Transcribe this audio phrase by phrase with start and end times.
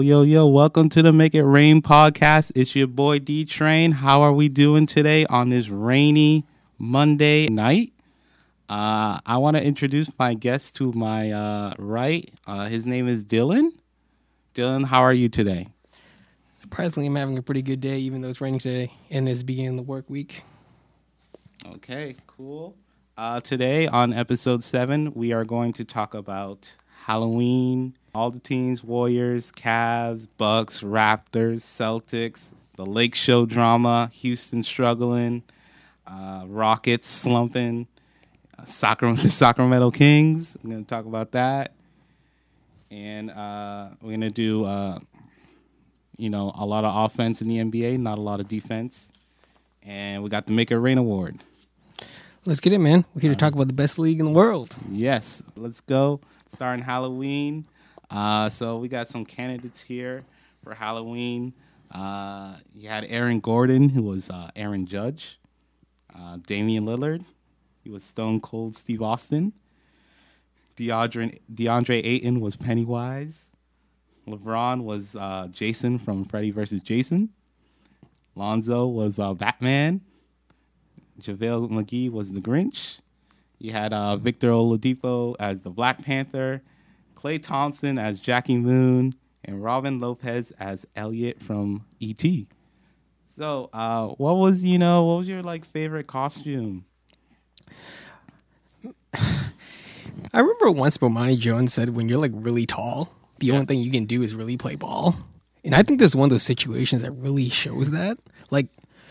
[0.00, 2.52] Yo, yo, yo, welcome to the Make It Rain podcast.
[2.54, 3.92] It's your boy D Train.
[3.92, 6.46] How are we doing today on this rainy
[6.78, 7.92] Monday night?
[8.70, 12.30] Uh, I want to introduce my guest to my uh, right.
[12.46, 13.72] Uh, his name is Dylan.
[14.54, 15.68] Dylan, how are you today?
[16.62, 19.76] Surprisingly, I'm having a pretty good day, even though it's raining today and it's beginning
[19.76, 20.44] the work week.
[21.74, 22.74] Okay, cool.
[23.18, 28.82] Uh, today on episode seven, we are going to talk about Halloween, all the teams,
[28.82, 35.42] Warriors, Cavs, Bucks, Raptors, Celtics, the Lake Show drama, Houston struggling,
[36.06, 37.86] uh, Rockets slumping,
[38.58, 40.56] uh, Sacramento, the Sacramento Kings.
[40.62, 41.72] We're going to talk about that.
[42.90, 44.98] And uh, we're going to do, uh,
[46.16, 49.12] you know, a lot of offense in the NBA, not a lot of defense.
[49.84, 51.44] And we got the Make It Rain Award.
[52.44, 53.04] Let's get it, man.
[53.14, 54.74] We're here to talk about the best league in the world.
[54.90, 56.20] Yes, let's go.
[56.54, 57.66] Starting Halloween.
[58.10, 60.24] Uh, so we got some candidates here
[60.64, 61.52] for Halloween.
[61.90, 65.38] Uh, you had Aaron Gordon, who was uh, Aaron Judge.
[66.14, 67.24] Uh, Damian Lillard,
[67.82, 69.52] he was Stone Cold Steve Austin.
[70.76, 73.50] DeAndre, DeAndre Ayton was Pennywise.
[74.26, 76.80] LeBron was uh, Jason from Freddy vs.
[76.82, 77.30] Jason.
[78.34, 80.00] Lonzo was uh, Batman.
[81.20, 83.00] JaVale McGee was the Grinch.
[83.58, 86.62] You had uh, Victor Oladipo as the Black Panther,
[87.22, 92.46] Klay Thompson as Jackie Moon, and Robin Lopez as Elliot from E.T.
[93.36, 96.84] So, uh, what was you know what was your like favorite costume?
[100.32, 103.90] I remember once Bomani Jones said, when you're like really tall, the only thing you
[103.90, 105.14] can do is really play ball.
[105.64, 108.18] And I think this is one of those situations that really shows that.
[108.50, 108.68] Like,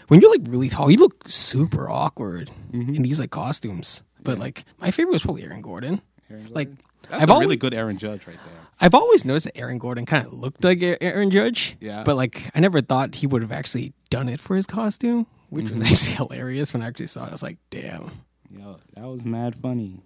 [0.07, 4.01] when you're like really tall, you look super awkward in these like costumes.
[4.23, 6.01] But like, my favorite was probably Aaron Gordon.
[6.29, 6.83] Aaron Like, Gordon?
[7.03, 8.67] That's I've a always, really good Aaron Judge right there.
[8.81, 11.75] I've always noticed that Aaron Gordon kind of looked like Aaron Judge.
[11.79, 12.03] Yeah.
[12.03, 15.69] But like, I never thought he would have actually done it for his costume, which
[15.69, 15.91] was mm-hmm.
[15.91, 17.29] actually hilarious when I actually saw it.
[17.29, 18.11] I was like, damn.
[18.49, 20.01] Yo, that was mad funny.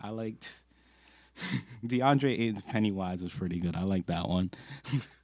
[0.00, 0.62] I liked
[1.84, 3.76] DeAndre Ayton's Pennywise was pretty good.
[3.76, 4.50] I like that one.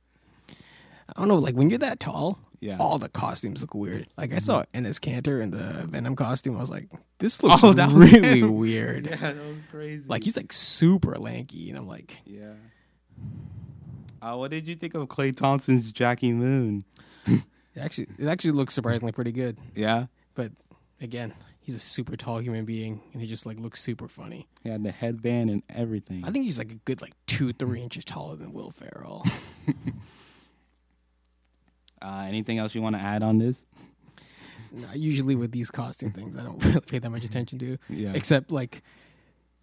[1.19, 2.77] I don't know, like when you're that tall, Yeah.
[2.79, 4.07] all the costumes look weird.
[4.17, 6.57] Like I saw Enes Kanter in the Venom costume.
[6.57, 9.07] I was like, this looks Oh, that really weird.
[9.07, 10.07] Yeah, that was crazy.
[10.09, 12.53] Like he's like super lanky, and I'm like, Yeah.
[14.23, 16.85] Uh, what did you think of Klay Thompson's Jackie Moon?
[17.27, 17.43] it
[17.81, 19.59] actually, it actually looks surprisingly pretty good.
[19.75, 20.53] Yeah, But
[21.01, 24.49] again, he's a super tall human being, and he just like looks super funny.
[24.65, 26.25] he had the headband and everything.
[26.25, 29.25] I think he's like a good like two, three inches taller than Will Ferrell.
[32.09, 33.67] Uh, anything else you want to add on this?
[34.73, 37.77] Nah, usually with these costume things, I don't really pay that much attention to.
[37.91, 38.13] Yeah.
[38.15, 38.83] Except like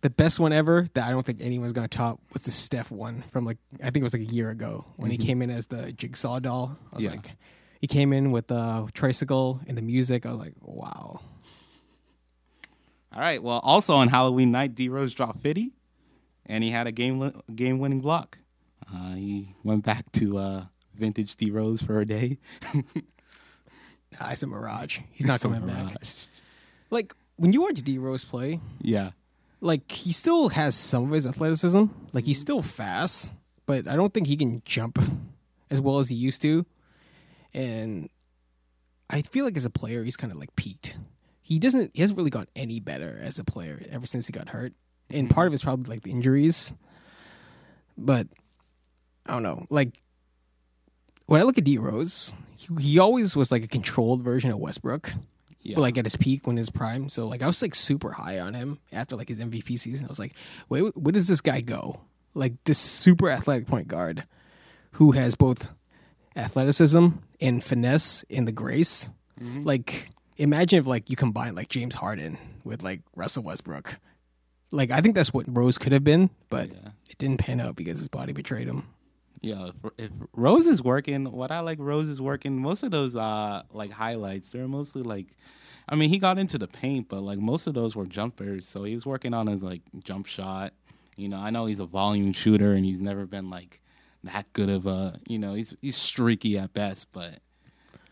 [0.01, 3.23] the best one ever that I don't think anyone's gonna top was the Steph one
[3.31, 5.65] from like I think it was like a year ago when he came in as
[5.67, 6.77] the jigsaw doll.
[6.91, 7.11] I was Yeah.
[7.11, 7.35] like,
[7.81, 10.25] he came in with the tricycle and the music.
[10.25, 11.19] I was like, wow.
[13.13, 13.41] All right.
[13.41, 15.71] Well, also on Halloween night, D Rose dropped 50,
[16.47, 18.37] and he had a game game winning block.
[18.93, 22.37] Uh, he went back to uh, vintage D Rose for a day.
[24.19, 24.99] Nah, it's a mirage.
[25.11, 25.97] He's not coming back.
[26.89, 29.11] Like when you watch D Rose play, Yeah.
[29.59, 31.85] like he still has some of his athleticism.
[32.13, 33.31] Like he's still fast,
[33.65, 34.99] but I don't think he can jump
[35.69, 36.65] as well as he used to.
[37.53, 38.09] And
[39.09, 40.97] I feel like as a player, he's kind of like peaked.
[41.41, 41.91] He doesn't.
[41.93, 44.73] He hasn't really gotten any better as a player ever since he got hurt.
[45.09, 45.33] And mm-hmm.
[45.33, 46.73] part of it's probably like the injuries.
[47.97, 48.27] But
[49.25, 49.65] I don't know.
[49.69, 50.01] Like
[51.27, 54.57] when I look at D Rose, he, he always was like a controlled version of
[54.59, 55.11] Westbrook
[55.61, 55.79] Yeah.
[55.79, 57.09] like at his peak when his prime.
[57.09, 60.05] So like I was like super high on him after like his MVP season.
[60.05, 60.33] I was like,
[60.69, 62.01] wait, where does this guy go?
[62.33, 64.23] Like this super athletic point guard
[64.93, 65.67] who has both
[66.35, 67.07] athleticism
[67.41, 69.09] and finesse and the grace.
[69.41, 69.63] Mm-hmm.
[69.63, 73.99] Like imagine if like you combine like James Harden with like Russell Westbrook.
[74.71, 76.89] Like I think that's what Rose could have been, but Yeah.
[77.09, 78.83] it didn't pan out because his body betrayed him.
[79.45, 82.59] Yeah, if, if Rose is working, what I like Rose is working.
[82.59, 85.27] Most of those uh like highlights, they're mostly like,
[85.87, 88.67] I mean, he got into the paint, but like most of those were jumpers.
[88.67, 90.73] So he was working on his like jump shot.
[91.15, 93.81] You know, I know he's a volume shooter and he's never been like
[94.23, 95.19] that good of a.
[95.27, 97.37] You know, he's he's streaky at best, but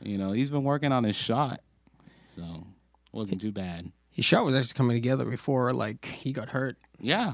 [0.04, 1.62] you know he's been working on his shot,
[2.28, 3.92] so it wasn't too bad.
[4.12, 6.78] His shot was actually coming together before like he got hurt.
[7.00, 7.34] Yeah,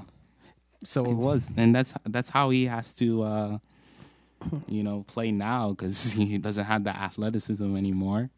[0.86, 3.58] So It was, and that's that's how he has to, uh,
[4.68, 8.30] you know, play now because he doesn't have the athleticism anymore.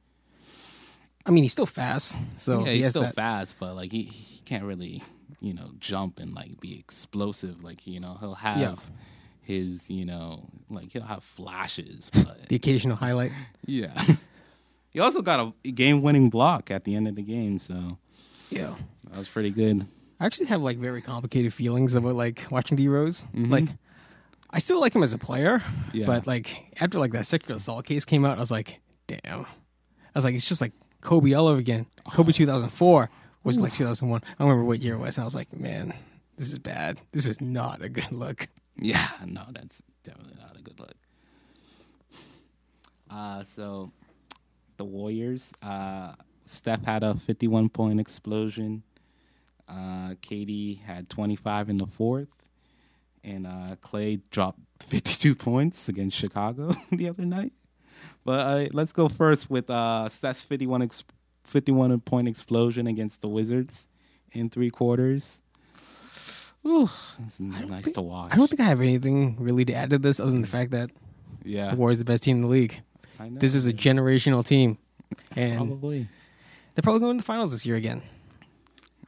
[1.25, 2.17] I mean, he's still fast.
[2.37, 5.03] So yeah, he's has still that- fast, but like he, he can't really,
[5.39, 7.63] you know, jump and like be explosive.
[7.63, 8.75] Like you know, he'll have Yeah.
[9.43, 13.31] his, you know, like he'll have flashes, but The occasional highlight.
[13.67, 14.03] yeah.
[14.89, 17.97] he also got a game-winning block at the end of the game, so
[18.49, 18.73] Yeah.
[19.09, 19.85] that was pretty good.
[20.19, 23.23] I actually have like very complicated feelings about like watching D Rose.
[23.35, 23.51] Mm-hmm.
[23.51, 23.65] Like,
[24.53, 25.61] I still like him as a player,
[25.93, 26.05] Yeah.
[26.07, 29.41] but like after like that sexual assault case came out, I was like, damn.
[29.45, 29.45] I
[30.15, 31.85] was like, it's just like Kobe all over again.
[32.11, 33.09] Kobe 2004
[33.43, 34.21] was like 2001.
[34.23, 35.17] I don't remember what year it was.
[35.17, 35.93] And I was like, man,
[36.37, 37.01] this is bad.
[37.13, 38.47] This is not a good look.
[38.77, 40.95] Yeah, no, that's definitely not a good look.
[43.09, 43.91] Uh, so
[44.77, 46.13] the Warriors, uh,
[46.45, 48.83] Steph had a 51 point explosion.
[49.67, 52.40] Uh, KD had 25 in the fourth,
[53.23, 57.53] and uh, Klay dropped 52 points against Chicago the other night.
[58.25, 61.03] But uh, let's go first with uh, Steph's 51 ex-
[61.43, 63.87] 51 point explosion against the Wizards
[64.31, 65.41] in three quarters.
[66.65, 66.89] Ooh,
[67.25, 68.31] it's nice think- to watch.
[68.31, 70.71] I don't think I have anything really to add to this other than the fact
[70.71, 70.91] that
[71.43, 72.79] Yeah, the Warriors are the best team in the league.
[73.19, 73.39] I know.
[73.39, 74.77] This is a generational team.
[75.35, 76.07] And probably.
[76.75, 78.01] they're probably going to the finals this year again.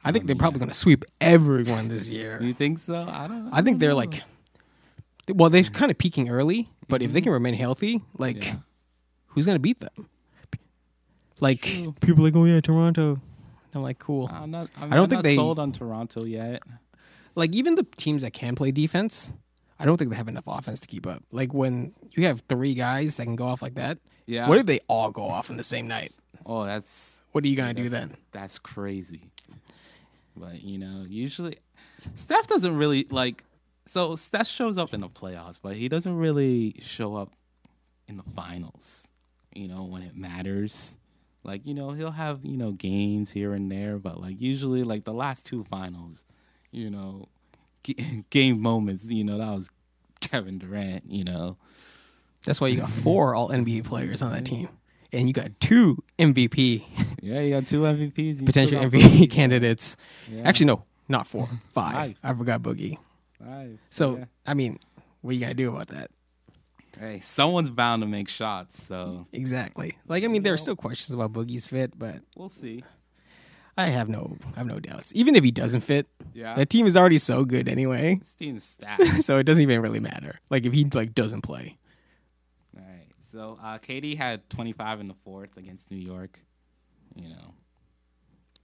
[0.04, 2.38] I think they're probably going to sweep everyone this year.
[2.42, 3.06] You think so?
[3.08, 3.48] I don't.
[3.52, 4.22] I think don't they're like,
[5.28, 8.54] well, they're kind of peaking early, but if they can remain healthy, like, Mm-hmm.
[8.56, 8.60] Yeah.
[9.28, 10.08] who's gonna beat them?
[11.40, 11.62] Like
[12.00, 13.20] people are like, oh yeah, Toronto.
[13.74, 14.30] I'm like, cool.
[14.32, 14.68] I'm not.
[14.76, 16.62] I'm, I don't I'm think not they- sold on Toronto yet.
[17.34, 19.32] Like even the teams that can play defense,
[19.80, 21.24] I don't think they have enough offense to keep up.
[21.32, 24.48] Like when you have three guys that can go off like that, Yeah.
[24.48, 26.12] what if they all go off in the same night?
[26.46, 28.18] Oh, that's What are you gonna do that's- then?
[28.30, 29.30] That's crazy.
[30.36, 31.56] But you know, usually
[32.14, 33.44] Steph doesn't really like.
[33.86, 37.32] So Steph shows up in the playoffs, but he doesn't really show up
[38.08, 39.08] in the finals.
[39.54, 40.98] You know, when it matters.
[41.46, 45.04] Like you know, he'll have you know games here and there, but like usually, like
[45.04, 46.24] the last two finals,
[46.70, 47.28] you know,
[47.82, 49.04] g- game moments.
[49.04, 49.68] You know, that was
[50.20, 51.04] Kevin Durant.
[51.06, 51.58] You know,
[52.46, 54.70] That's why you got four All NBA players on that team,
[55.14, 56.84] and you got two MVP
[57.22, 58.44] yeah, you got two MVPs.
[58.44, 59.30] potential MVP Boogie.
[59.30, 59.96] candidates.
[60.30, 60.42] Yeah.
[60.44, 61.92] Actually, no, not four, five.
[61.92, 62.18] Five.
[62.22, 62.98] I forgot Boogie.
[63.42, 63.78] Five.
[63.90, 64.24] So Yeah.
[64.46, 64.78] I mean,
[65.22, 66.10] what are you gonna do about that?
[66.98, 69.96] Hey, someone's bound to make shots, so Exactly.
[70.06, 72.84] Like I mean, there are still questions about Boogie's fit, but we'll see.
[73.76, 75.10] I have no, I have no doubts.
[75.16, 78.62] Even if he doesn't fit, Yeah, that team is already so good anyway, this team's
[78.74, 79.24] stacked.
[79.24, 80.38] so it doesn't even really matter.
[80.50, 81.76] Like if he like doesn't play, All right,
[83.34, 86.38] so uh, KD had 25 in the fourth against New York.
[87.16, 87.54] You know,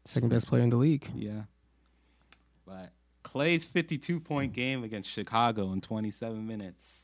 [0.05, 1.09] second best player in the league.
[1.15, 1.43] yeah.
[2.67, 2.93] But
[3.25, 7.03] Klay's 52 point game against Chicago in 27 minutes.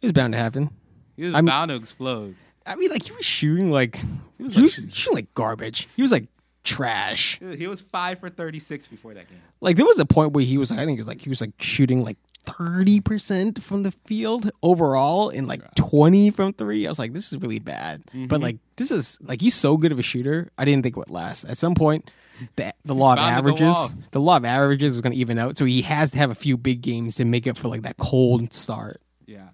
[0.00, 0.70] It was bound to happen.
[1.16, 2.36] He was I'm- bound to explode.
[2.66, 3.96] I mean, like he was shooting like
[4.36, 5.88] he was was, like- shooting like garbage.
[5.96, 6.28] He was like
[6.64, 7.40] trash.
[7.56, 9.40] He was five for 36 before that game.
[9.62, 11.40] Like there was a point where he was, I think it was like he was
[11.40, 16.86] like shooting like thirty percent from the field overall, and like twenty from three.
[16.86, 18.04] I was like, this is really bad.
[18.06, 18.26] Mm-hmm.
[18.26, 20.50] But like this is like he's so good of a shooter.
[20.58, 21.44] I didn't think it would last.
[21.44, 22.10] At some point,
[22.56, 25.18] the the law of bound to go averages, the law of averages was going to
[25.18, 25.58] even out.
[25.58, 27.96] So he has to have a few big games to make up for like that
[27.96, 29.00] cold start.
[29.26, 29.48] Yeah,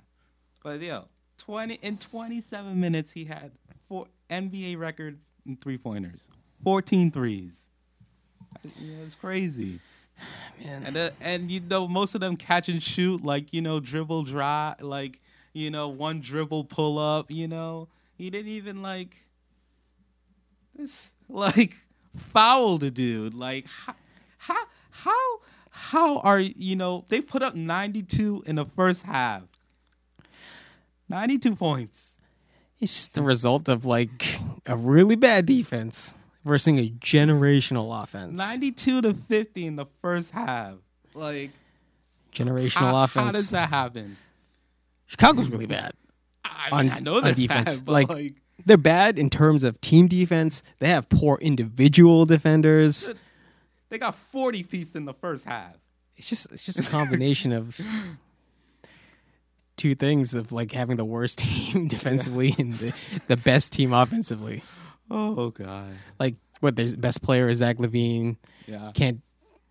[0.62, 1.06] but yo,
[1.38, 3.52] 20 in 27 minutes he had
[3.88, 5.18] four NBA record
[5.60, 6.28] three pointers,
[6.64, 7.68] 14 threes.
[8.80, 9.80] Yeah, it's crazy.
[10.64, 13.80] Man, And uh, and you know most of them catch and shoot like you know
[13.80, 15.18] dribble dry like
[15.52, 17.88] you know one dribble pull up you know?
[18.16, 19.16] He didn't even like
[20.74, 21.74] this like
[22.32, 23.34] foul the dude.
[23.34, 23.94] Like how
[24.38, 25.40] how how
[25.70, 29.42] how are you know they put up 92 in the first half.
[31.08, 32.16] 92 points.
[32.80, 38.36] It's just the result of like a really bad defense versus a generational offense.
[38.36, 40.74] 92 to 50 in the first half
[41.14, 41.50] like
[42.34, 43.26] generational how, offense.
[43.26, 44.16] how does that happen
[45.06, 45.92] Chicago's really bad.
[46.44, 48.34] I, On- I know on they're defense, bad, like- like
[48.66, 50.62] They're bad in terms of team defense.
[50.78, 53.10] They have poor individual defenders.
[53.90, 55.74] They got 40 piece in the first half.
[56.16, 57.80] It's just it's just a combination of
[59.76, 62.92] two things of like having the worst team defensively and the,
[63.26, 64.62] the best team offensively.
[65.10, 65.90] Oh god.
[66.18, 68.90] Like what their best player is Zach LaVine Yeah.
[68.94, 69.20] can't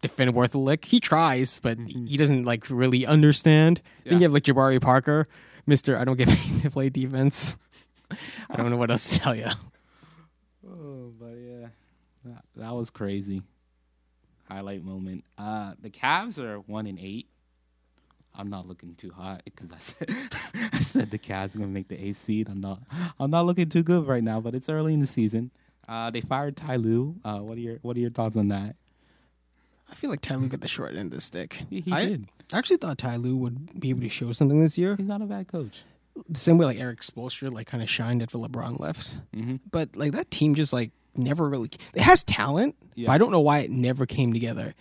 [0.02, 0.86] defend worth a lick.
[0.86, 3.82] He tries, but he doesn't like really understand.
[4.04, 4.18] Then Yeah.
[4.20, 5.26] you have like Jabari Parker,
[5.66, 5.98] Mister.
[5.98, 7.58] I don't get paid to play defense.
[8.50, 9.48] I don't know what else to tell you.
[10.68, 11.68] Oh, but yeah.
[12.26, 13.42] That, that was crazy.
[14.50, 15.24] Highlight moment.
[15.38, 17.28] Uh the Cavs are 1 and 8.
[18.36, 20.10] I'm not looking too hot because I said
[20.74, 22.50] I said the Cavs are going to make the 8th seed.
[22.50, 22.80] I'm not
[23.20, 25.52] I'm not looking too good right now, but it's early in the season.
[25.88, 27.16] Uh they fired Ty Lue.
[27.24, 28.76] Uh what are your what are your thoughts on that?
[29.92, 31.64] I feel like Ty Lue got the short end of the stick.
[31.70, 32.28] He, he I did.
[32.52, 34.96] actually thought Ty Lue would be able to show something this year.
[34.96, 35.84] He's not a bad coach.
[36.30, 39.16] The same way like Erik Spoelstra like kind of shined after LeBron left.
[39.36, 39.58] Mm-hmm.
[39.72, 43.08] But like that team just like never really it has talent, Yeah.
[43.08, 44.74] but I don't know why it never came together.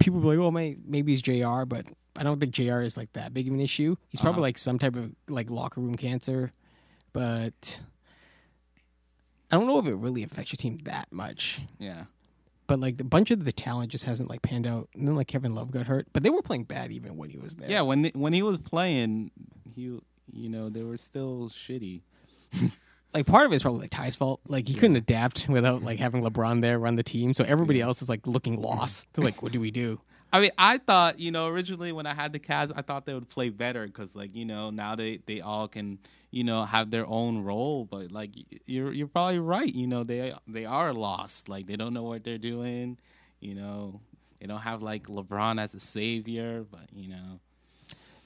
[0.00, 2.80] People be like, "Oh, may, maybe it's Jr." But I don't think Jr.
[2.82, 3.96] is like that big of an issue.
[4.08, 4.42] He's probably Uh-huh.
[4.42, 6.52] like some type of like locker room cancer,
[7.12, 7.80] but
[9.50, 11.60] I don't know if it really affects your team that much.
[11.78, 12.04] Yeah.
[12.66, 14.88] But like the bunch of the talent just hasn't like panned out.
[14.94, 17.38] And then like Kevin Love got hurt, but they were playing bad even when he
[17.38, 17.70] was there.
[17.70, 17.82] Yeah.
[17.82, 19.30] When when he was playing,
[19.74, 19.98] he
[20.32, 22.00] you know they were still shitty.
[23.14, 24.40] like part of it's probably like Ty's fault.
[24.48, 28.00] Like he couldn't adapt without like having LeBron there run the team, so everybody else
[28.00, 29.06] is like looking lost.
[29.12, 30.00] They're like, what do we do?
[30.32, 33.14] I mean, I thought you know originally when I had the Cavs, I thought they
[33.14, 35.98] would play better because like you know now they they all can
[36.30, 37.84] you know have their own role.
[37.84, 38.30] But like
[38.66, 39.72] you're you're probably right.
[39.72, 41.48] You know they they are lost.
[41.48, 42.98] Like they don't know what they're doing.
[43.40, 44.00] You know
[44.40, 46.64] they don't have like LeBron as a savior.
[46.70, 47.40] But you know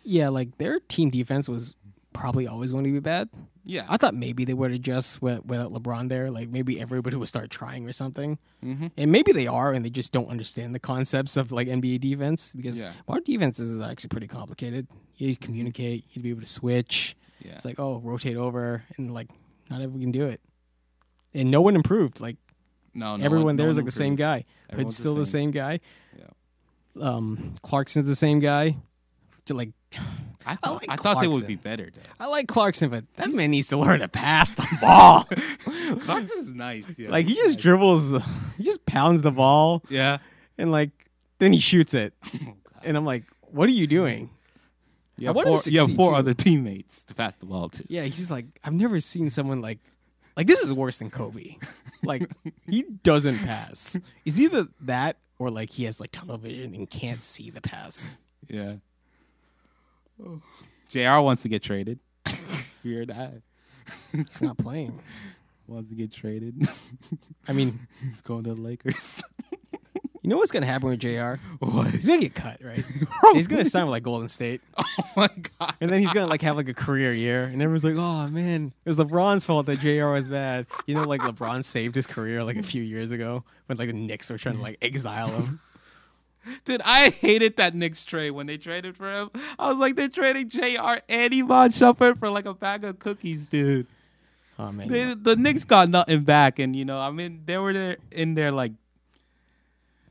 [0.03, 1.75] Yeah, like their team defense was
[2.13, 3.29] probably always going to be bad.
[3.69, 3.85] Yeah.
[3.89, 6.31] I thought maybe they would adjust with, without LeBron there.
[6.31, 8.39] Like maybe everybody would start trying or something.
[8.65, 8.93] Mhm.
[8.97, 12.53] And maybe they are, and they just don't understand the concepts of like NBA defense
[12.57, 12.93] because Yeah.
[13.09, 14.87] our defense is actually pretty complicated.
[15.17, 17.17] You communicate, you'd be able to switch.
[17.45, 17.53] yeah.
[17.53, 19.29] It's like oh, rotate over, and like
[19.69, 20.41] not everyone can do it.
[21.35, 22.21] And no one improved.
[22.21, 22.37] Like
[22.95, 24.45] no, no everyone one, no there is one like the same guy.
[24.71, 25.81] Everyone's Hood's still the same, guy.
[26.17, 26.25] Yeah.
[27.09, 28.77] Um, Clarkson's the same guy.
[29.47, 29.71] To like,
[30.47, 32.01] I thought I, like thought they would be better though.
[32.21, 35.25] I like Clarkson, but that man needs to learn to pass the ball.
[36.01, 36.99] Clarkson's nice.
[36.99, 37.11] Yeah.
[37.11, 37.63] like he just Nice.
[37.63, 38.21] dribbles, the,
[38.59, 40.19] he just pounds the ball, Yeah.
[40.59, 40.91] and like
[41.39, 44.31] then he shoots it, oh, and I'm like, what are you doing?
[45.19, 46.17] You I have, four, you have four too.
[46.17, 47.85] other teammates to pass the ball to.
[47.89, 49.79] Yeah, he's like, I've never seen someone like,
[50.37, 51.57] like this is worse than Kobe.
[52.05, 52.31] like
[52.69, 53.97] he doesn't pass.
[54.25, 58.11] He's either that or like he has like tunnel vision and can't see the pass.
[58.49, 58.75] Yeah.
[60.91, 61.99] JR wants to get traded.
[62.85, 63.35] heard that?
[64.13, 64.99] He's not playing.
[65.69, 66.69] Wants to get traded.
[67.49, 69.21] I mean, He's going to the Lakers.
[70.23, 71.43] you know what's gonna happen with Jr.
[71.59, 71.91] what?
[71.91, 72.85] He's gonna get cut, right?
[73.33, 74.85] he's gonna sign with like Golden State, Oh
[75.17, 75.75] my god.
[75.81, 78.73] and then he's gonna like have like a career year, and everyone's like, "Oh man,
[78.85, 80.07] it was LeBron's fault that Jr.
[80.13, 83.77] was bad." You know, like LeBron saved his career like a few years ago when
[83.77, 85.59] like the Knicks were trying to like exile him.
[86.65, 89.31] Dude, I hated that Knicks trade when they traded for him.
[89.59, 93.47] I was like, they're trading JR and Iman Shumpert for like a bag of cookies,
[93.47, 93.87] dude.
[94.59, 97.73] Oh man, They, the Knicks got nothing back, and you know, I mean, they were
[97.73, 98.73] there in there like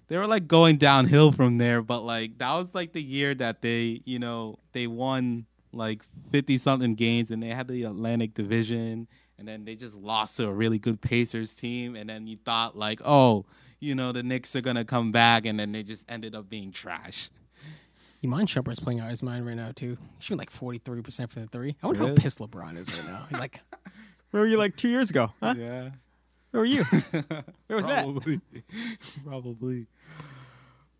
[0.08, 1.82] they were like going downhill from there.
[1.82, 6.58] But like that was like the year that they, you know, they won like fifty
[6.58, 9.08] something games, and they had the Atlantic Division,
[9.40, 12.78] and then they just lost to a really good Pacers team, and then you thought
[12.78, 13.46] like, oh,
[13.86, 16.72] you know, the Knicks are gonna come back, and then they just ended up being
[16.72, 17.30] trash.
[18.24, 19.98] Iman Shumpert's playing out of his mind right now too.
[20.16, 21.76] He's shooting like forty three percent from the three.
[21.84, 23.26] I wonder how pissed LeBron is right now.
[23.30, 23.62] He's like,
[24.32, 25.32] "Where were you like two years ago?
[25.42, 25.54] Huh?
[25.58, 25.90] Yeah.
[26.52, 26.84] Where were you?
[27.68, 28.42] Where was that?" Probably.
[29.26, 29.86] Probably.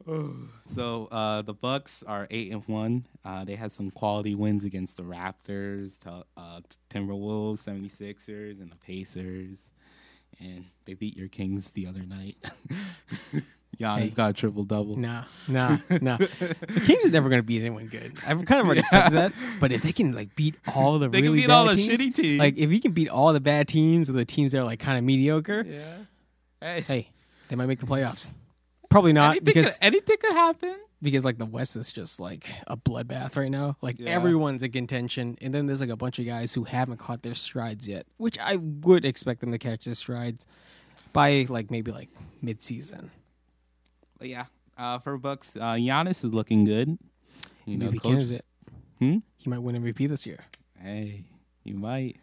[0.08, 0.36] Oh.
[0.68, 3.08] So uh, the Bucks are eight and one.
[3.24, 6.62] Uh, they had some quality wins against the Raptors, Tel- uh,
[6.92, 9.74] Timberwolves, 76ers, and the Pacers.
[10.40, 12.38] And they beat your Kings the other night.
[13.80, 14.10] Giannis Hey.
[14.10, 14.96] got a triple double.
[14.96, 16.16] Nah, nah, nah.
[16.18, 18.14] the Kings are never going to beat anyone good.
[18.26, 19.34] I've kind of already accepted that.
[19.60, 22.14] But if they can like beat all the They can beat all the teams, shitty
[22.16, 22.40] teams.
[22.40, 24.80] like if you can beat all the bad teams or the teams that are like
[24.80, 25.96] kind of mediocre, Yeah.
[26.62, 27.10] Hey, hey,
[27.50, 28.32] they might make the playoffs.
[28.90, 30.76] Probably not anything, because could, anything could happen.
[31.06, 33.78] Because like the West is just like a bloodbath right now.
[33.82, 34.10] Like Yeah.
[34.10, 37.36] everyone's in contention, and then there's like a bunch of guys who haven't caught their
[37.36, 40.46] strides yet, which I would expect them to catch their strides
[41.14, 42.10] by like maybe like
[42.42, 43.12] mid season.
[44.20, 44.46] But yeah,
[44.78, 46.98] uh, for Bucks, uh, Giannis is looking good.
[47.66, 48.46] You know, candidate.
[49.00, 49.18] Hmm?
[49.38, 50.40] He might win MVP this year.
[50.80, 51.24] Hey,
[51.64, 52.18] you might.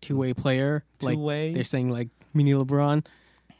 [0.00, 1.52] Two way player, like Two-way.
[1.52, 3.04] they're saying like mini LeBron.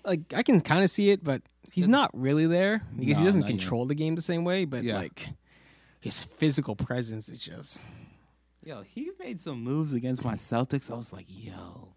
[0.04, 3.40] Like I can kind of see it, but he's not really there because he doesn't
[3.42, 3.58] not yet.
[3.58, 4.64] control the game the same way.
[4.64, 4.96] But Yeah.
[4.98, 5.28] like
[6.00, 7.86] his physical presence is just
[8.62, 10.90] Yo, he made some moves against my Celtics.
[10.90, 11.94] I was like, yo,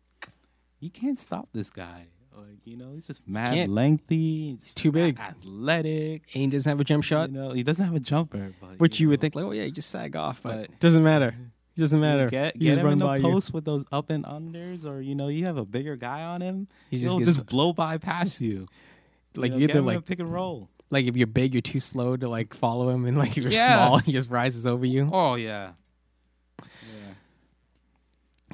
[0.80, 2.06] you can't stop this guy.
[2.36, 3.72] Like, you know, he's just mad Can't.
[3.72, 4.56] lengthy.
[4.62, 5.20] He's too big.
[5.20, 6.24] Athletic.
[6.34, 8.80] and he doesn't have a jump shot, You know, he doesn't have a jumper, but
[8.80, 11.04] which you would think like, oh yeah, you just sag off, but, But- it doesn't
[11.04, 11.36] matter.
[11.76, 12.28] It doesn't matter.
[12.30, 13.24] Get, He get him run in the by you.
[13.24, 16.42] post with those up and unders, or you know, you have a bigger guy on
[16.42, 16.68] him.
[16.90, 18.68] He just He'll just blow by past you.
[19.36, 20.70] Like you know, either him in a like pick and roll.
[20.90, 23.52] like if you're big, you're too slow to like follow him, and like if you're
[23.52, 23.86] Yeah.
[23.88, 25.10] small, he just rises over you.
[25.12, 25.72] Oh yeah,
[26.62, 27.14] yeah.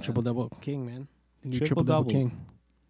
[0.01, 1.07] Triple double king, man.
[1.43, 2.31] The new triple double king.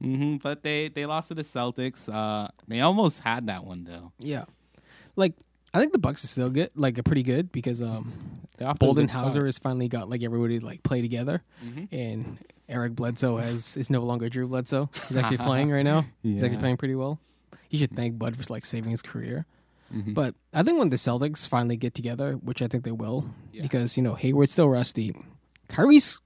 [0.01, 2.07] hmm But they they lost to the Celtics.
[2.13, 4.11] Uh, they almost had that one though.
[4.19, 4.45] Yeah.
[5.15, 5.33] like
[5.73, 8.13] I think the Bucks are still good, like pretty good because um
[8.57, 9.07] They're off to a Bolden.
[9.07, 11.87] Hauser has finally got like everybody to, like play together, Mhm.
[11.91, 14.89] and Eric Bledsoe has is no longer Drew Bledsoe.
[15.07, 16.05] He's actually playing right now.
[16.23, 16.59] He's actually Yeah.
[16.61, 17.19] playing pretty well.
[17.69, 19.45] He should thank Bud for like saving his career.
[19.93, 20.13] Mhm.
[20.13, 23.61] But I think when the Celtics finally get together, which I think they will, Yeah.
[23.61, 25.15] because you know Hayward's still rusty,
[25.69, 26.19] Kyrie's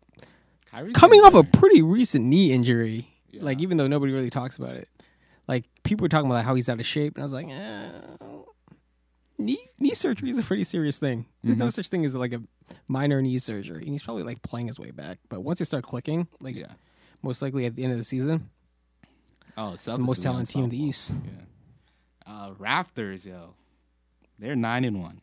[0.65, 3.07] Kyrie's coming off a pretty recent knee injury.
[3.29, 3.43] Yeah.
[3.43, 4.89] Like even though nobody really talks about it,
[5.47, 7.91] like people were talking about how he's out of shape, and I was like, eh,
[9.37, 11.25] knee knee surgery is a pretty serious thing.
[11.43, 11.73] There's no Mhm.
[11.73, 12.41] such thing as like a
[12.87, 15.19] minor knee surgery, and he's probably like playing his way back.
[15.29, 16.73] But once they start clicking, like yeah.
[17.21, 18.49] most likely at the end of the season,
[19.57, 20.81] Oh, the Celtics the most talented team in the.
[20.83, 21.15] East.
[22.25, 22.33] Yeah.
[22.33, 23.53] Uh, Raptors, yo,
[24.39, 25.21] they're nine and one.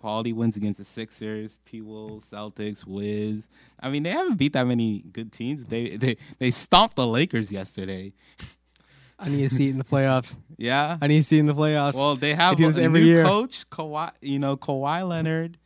[0.00, 3.48] Quality wins against the Sixers, T Wolves, Celtics, Wiz.
[3.80, 5.66] I mean, they haven't beat that many good teams.
[5.66, 8.12] They they they stomped the Lakers yesterday.
[9.18, 10.36] I need to see it in the playoffs.
[10.56, 10.98] Yeah.
[11.00, 11.94] I need to see it in the playoffs.
[11.94, 13.24] Well, they have a, every new year.
[13.24, 14.10] coach, Kawhi.
[14.20, 15.56] You know, Kawhi Leonard.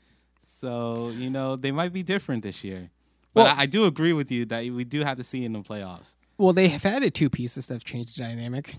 [0.61, 2.91] So you know they might be different this year.
[3.33, 5.53] But Well- I, I do agree with you that we do have to see in
[5.53, 6.15] the playoffs.
[6.39, 8.77] Well, they have added two pieces that have changed the dynamic,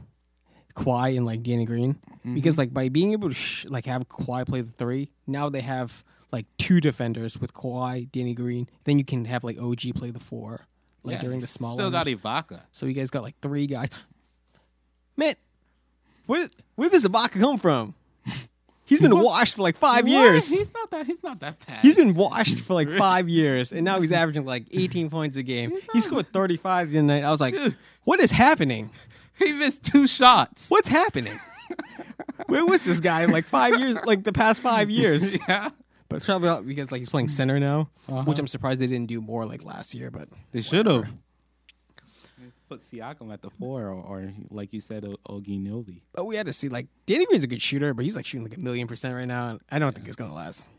[0.76, 2.34] Kawhi and like Danny Green, Mm-hmm.
[2.36, 5.62] because like by being able to sh- like have Kawhi play the three, now they
[5.62, 8.68] have like two defenders with Kawhi, Danny Green.
[8.84, 10.66] Then you can have like OG play the four,
[11.04, 11.76] like Yeah, during the small.
[11.76, 12.08] Still got.
[12.08, 12.62] Ibaka.
[12.72, 13.90] So you guys got like three guys.
[15.16, 15.36] Man,
[16.26, 17.94] where where does Ibaka come from?
[18.86, 20.12] He's been washed for like five What?
[20.12, 20.48] years.
[20.50, 21.06] He's not that.
[21.08, 21.80] He's not that bad.
[21.82, 25.44] He's been washed for like five years, and now he's averaging like 18 points a
[25.44, 25.74] game.
[25.94, 27.24] He scored 35 the other night.
[27.24, 27.76] I was like, Dude.
[28.04, 28.92] what is happening?
[29.38, 30.70] He missed two shots.
[30.70, 31.40] What's happening?
[32.48, 35.38] Where was this guy in like five years, like the past five years?
[35.48, 35.70] yeah.
[36.08, 38.22] But it's probably because like he's playing center now, Uh-huh.
[38.24, 40.12] which I'm surprised they didn't do more like last year.
[40.12, 41.12] But They should have
[42.78, 46.02] put Siakam at the four, or, or like you said, O- OG Anunoby.
[46.14, 48.44] but we had to see like Danny Green's a good shooter, but he's like shooting
[48.48, 49.52] like a million percent right now.
[49.52, 50.70] And I don't think it's gonna last.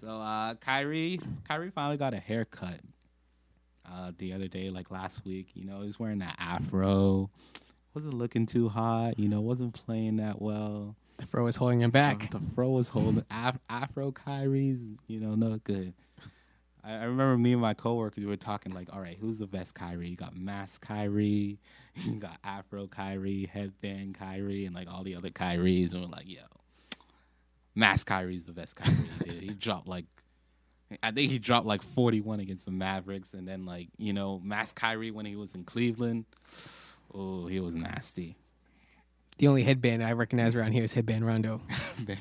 [0.00, 2.78] So uh, Kyrie, Kyrie finally got a haircut
[3.90, 5.48] uh, the other day, like last week.
[5.54, 7.30] You know, he was wearing that afro.
[7.94, 9.18] Wasn't looking too hot.
[9.18, 10.94] You know, wasn't playing that well.
[11.16, 12.30] The bro is holding him back.
[12.30, 15.92] The fro was holding af- Afro Kyrie's, you know, not good.
[16.88, 19.46] I, I remember me and my coworkers we were talking like, all right, who's the
[19.46, 20.08] best Kyrie?
[20.08, 21.58] You got mask Kyrie,
[21.94, 26.28] you got Afro Kyrie, headband Kyrie, and like all the other Kyries, and we're like,
[26.28, 26.40] yo,
[27.74, 29.42] mask Kyrie's the best Kyrie, dude.
[29.42, 30.06] He dropped like.
[31.02, 34.76] I think he dropped like 41 against the Mavericks, and then like you know, mask
[34.76, 36.24] Kyrie when he was in Cleveland.
[37.12, 38.36] Oh, he was nasty.
[39.36, 41.60] The only headband I recognize around here is headband Rondo,
[42.08, 42.18] Man,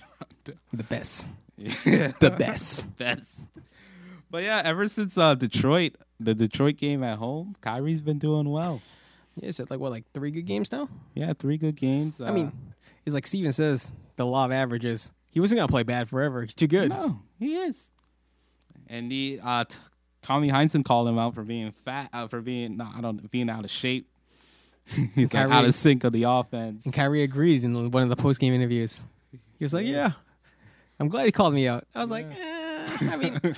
[0.73, 2.11] the best, yeah.
[2.19, 2.95] the best.
[2.97, 3.39] best.
[4.29, 8.81] But yeah, ever since uh, Detroit, the Detroit game at home, Kyrie's been doing well.
[9.35, 10.89] Yeah, is it like what, like three good games now?
[11.13, 12.19] Yeah, three good games.
[12.19, 12.51] I mean,
[13.05, 15.11] it's like Steven says, the law of averages.
[15.31, 16.41] He wasn't gonna play bad forever.
[16.41, 16.89] He's too good.
[16.89, 17.89] no, he is.
[18.87, 19.77] And the uh, t-
[20.23, 23.49] Tommy Heinsohn called him out for being fat, uh, for being no, I don't being
[23.49, 24.07] out of shape.
[25.15, 26.85] He's like out Kyrie- of sync of the offense.
[26.85, 29.05] And Kyrie agreed in one of the post game interviews.
[29.31, 30.13] He was like, "Yeah,
[30.99, 33.39] I'm glad he called me out." I was like, eh, "I mean,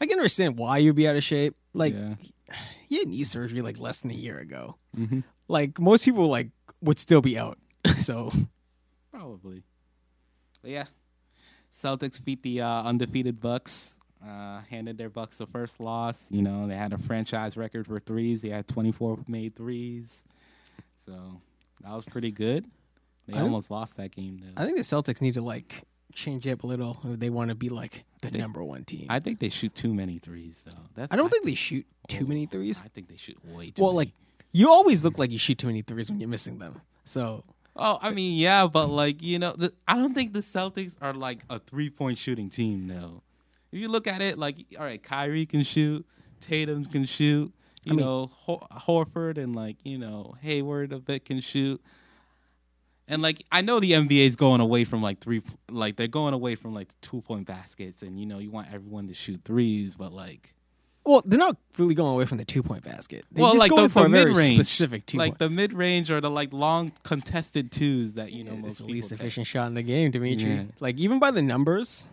[0.00, 1.54] I can understand why you'd be out of shape.
[1.74, 2.14] Like, yeah.
[2.88, 4.76] he had knee surgery like less than a year ago.
[4.96, 5.24] Mhm.
[5.48, 6.48] Like most people, like
[6.80, 7.58] would still be out.
[8.00, 8.32] so
[9.12, 9.62] Probably.
[10.62, 10.84] But yeah,
[11.72, 13.94] Celtics beat the uh, undefeated Bucks.
[14.26, 16.26] Uh, handed their Bucks the first loss.
[16.30, 18.42] You know, they had a franchise record for threes.
[18.42, 20.24] They had 24 made threes.
[21.04, 21.40] So
[21.82, 22.64] that was pretty good.
[23.28, 24.60] They I almost lost that game though.
[24.60, 25.82] I think the Celtics need to like
[26.14, 28.84] change it up a little if they want to be like the They- number one
[28.84, 29.06] team.
[29.08, 30.72] I think they shoot too many threes though.
[30.94, 32.80] That's I don't think they shoot oh, too oh, many threes.
[32.84, 34.06] I think they shoot way too Well, many.
[34.06, 34.14] like
[34.52, 36.80] you always look like you shoot too many threes when you're missing them.
[37.04, 37.44] So
[37.78, 41.12] Oh, I mean, yeah, but like you know, the, I don't think the Celtics are
[41.12, 43.22] like a three point shooting team though.
[43.70, 46.06] If you look at it, like all right, Kyrie can shoot,
[46.40, 47.52] Tatum can shoot,
[47.84, 51.82] you I mean- know, Hor- Horford and like you know Hayward a bit can shoot.
[53.08, 56.34] And like I know the NBA is going away from like three, like they're going
[56.34, 59.96] away from like two point baskets, and you know you want everyone to shoot threes,
[59.96, 60.54] but like
[61.06, 63.24] well, they're not really going away from the two point basket.
[63.30, 65.38] They're well, just like going the, for the mid range, specific two like point.
[65.38, 69.12] the mid range or the like long contested twos that you know it's most least
[69.12, 70.48] efficient shot in the game, Dimitri.
[70.48, 70.64] Yeah.
[70.80, 72.10] Like even by the numbers,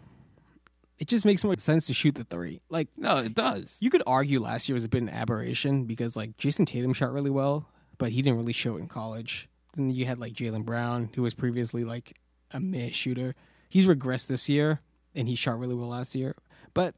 [0.99, 2.61] it just makes more sense to shoot the three.
[2.69, 3.77] Like No, it does.
[3.79, 7.11] you could argue last year was a bit an aberration because like Jayson Tatum shot
[7.11, 9.49] really well, but he didn't really show it in college.
[9.75, 12.17] Then you had like Jaylen Brown, who was previously like
[12.51, 13.33] a mid shooter.
[13.69, 14.79] He's regressed this year,
[15.15, 16.35] and he shot really well last year.
[16.73, 16.95] But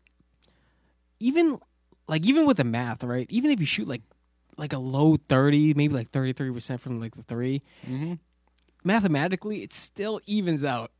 [1.19, 1.59] even
[2.07, 3.27] like even with the math, right?
[3.29, 4.01] Even if you shoot like
[4.57, 8.13] like a low thirty, maybe like thirty three percent from like the three, Mm-hmm.
[8.83, 10.91] mathematically it still evens out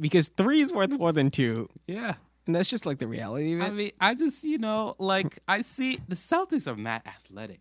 [0.00, 2.14] because three is worth more than two, Yeah.
[2.46, 3.64] and that's just like the reality of it.
[3.64, 7.60] I mean, I just you know like I see the Celtics are mad athletic.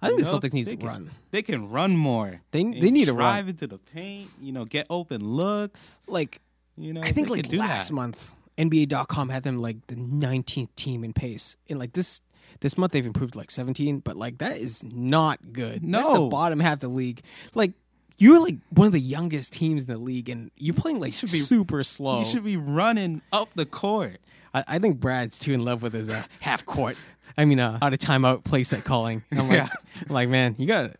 [0.00, 1.10] I think you the know, Celtics needs to can- run.
[1.30, 2.40] They can run more.
[2.50, 3.18] They they need to run.
[3.34, 4.30] drive into the paint.
[4.40, 6.00] You know, get open looks.
[6.06, 6.40] Like
[6.76, 7.94] You know, I think like last that.
[7.94, 12.20] month, NBA.com had them like the 19th team in pace, and like this
[12.60, 15.80] this month they've improved like 17, but like that is not good.
[15.82, 16.28] That's the No.
[16.28, 17.22] bottom half of the league.
[17.54, 17.72] Like
[18.18, 21.32] you're like one of the youngest teams in the league, and you're playing like should
[21.32, 22.20] be- super slow.
[22.20, 24.18] You should be running up the court.
[24.54, 26.96] I, I think Brad's too in love with his uh, half court.
[27.36, 29.22] I mean, uh, out of timeout play set calling.
[29.32, 29.68] I'm like, Yeah.
[30.08, 30.94] I'm like, man, you gotta.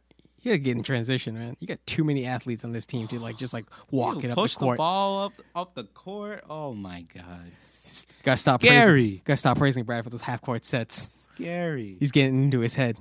[0.44, 1.56] You gotta get in transition, man.
[1.60, 4.32] You got too many athletes on this team to like just like walk You it
[4.32, 4.76] up push the court.
[4.76, 6.42] ball up up the court.
[6.50, 8.84] Oh my god, it's Gotta stop Scary.
[9.02, 9.20] praising.
[9.24, 11.28] Gotta stop praising Brad for those half court sets.
[11.32, 11.96] scary.
[12.00, 12.98] He's getting into his head.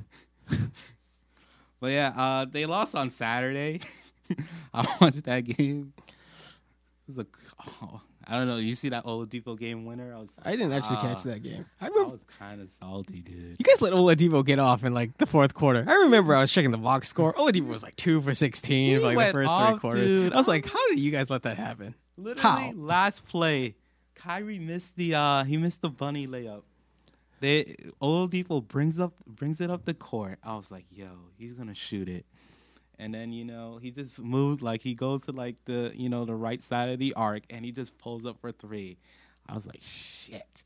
[1.80, 3.80] But yeah, uh, they lost on Saturday.
[4.74, 5.94] I watched that game.
[5.98, 6.04] It
[7.08, 7.26] was a,
[7.82, 8.58] oh, I don't know.
[8.58, 10.14] You see that Oladipo game winner?
[10.14, 10.30] I was.
[10.44, 11.66] I didn't actually ah, catch that game.
[11.80, 13.56] I I was kind of salty, dude.
[13.58, 15.84] you guys let Oladipo get off in like the fourth quarter.
[15.88, 17.34] I remember I was checking the box score.
[17.34, 20.06] Oladipo was like two for sixteen for like the first three quarters.
[20.06, 20.34] dude.
[20.34, 21.96] I was like, how did you guys let that happen?
[22.18, 22.72] Literally, How?
[22.76, 23.76] last play,
[24.16, 26.62] Kyrie missed the uh he missed the bunny layup.
[27.40, 30.38] They Oladipo brings up brings it up the court.
[30.44, 31.08] I was like, yo,
[31.38, 32.26] he's gonna shoot it.
[33.02, 36.24] And then you know he just moves like he goes to like the you know
[36.24, 39.00] the right side of the arc and he just pulls up for three.
[39.50, 40.64] I was like, shit.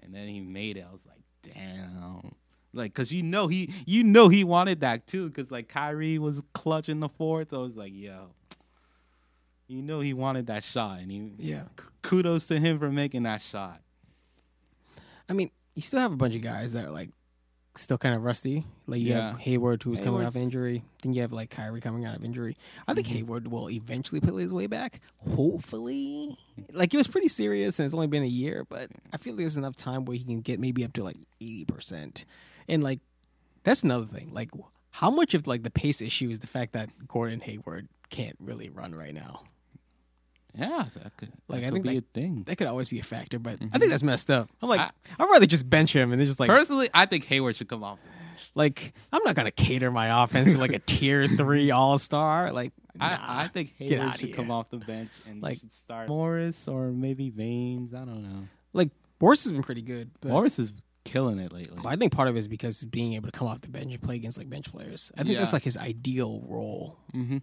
[0.00, 0.84] And then he made it.
[0.86, 2.34] I was like, damn.
[2.74, 6.42] Like, cause you know he you know he wanted that too, cause like Kyrie was
[6.52, 7.48] clutching the fourth.
[7.48, 8.26] So I was like, yo,
[9.66, 11.64] you know he wanted that shot, and he Yeah.
[12.02, 13.80] kudos to him for making that shot.
[15.30, 17.08] I mean, you still have a bunch of guys that are like
[17.76, 18.64] still kind of rusty.
[18.86, 20.84] Like you have Hayward who's coming off Hayward's- injury.
[21.02, 22.56] Then you have like Kyrie coming out of injury.
[22.88, 23.16] I think Mm-hmm.
[23.16, 25.00] Hayward will eventually play his way back.
[25.34, 26.36] Hopefully,
[26.72, 29.56] like it was pretty serious and it's only been a year, but I feel there's
[29.56, 32.24] enough time where he can get maybe up to like eighty percent.
[32.68, 33.00] And like
[33.62, 34.32] that's another thing.
[34.32, 34.50] Like
[34.90, 38.68] how much of like the pace issue is the fact that Gordon Hayward can't really
[38.68, 39.42] run right now?
[40.54, 42.42] Yeah, that could Like, that I could think be that- a thing.
[42.46, 44.50] That could always be a factor, but I think that's messed up.
[44.60, 44.90] I'm like, I-
[45.22, 47.84] would rather just bench him and then just like Personally, I think Hayward should come
[47.84, 48.50] off the bench.
[48.54, 52.52] Like, I'm not gonna cater my offense to like a tier three all star.
[52.52, 53.06] Like, nah.
[53.06, 57.30] I, I think Hayward should come off the bench and Like- start Morris or maybe
[57.30, 57.94] Baynes.
[57.94, 58.48] I don't know.
[58.72, 60.72] like Morris has been pretty good, but, Morris is
[61.04, 61.78] killing it lately.
[61.84, 63.92] I think part of it is because he's being able to come off the bench
[63.92, 65.12] and play against like bench players.
[65.16, 66.98] I think that's like his ideal role.
[67.14, 67.38] Mm-hmm.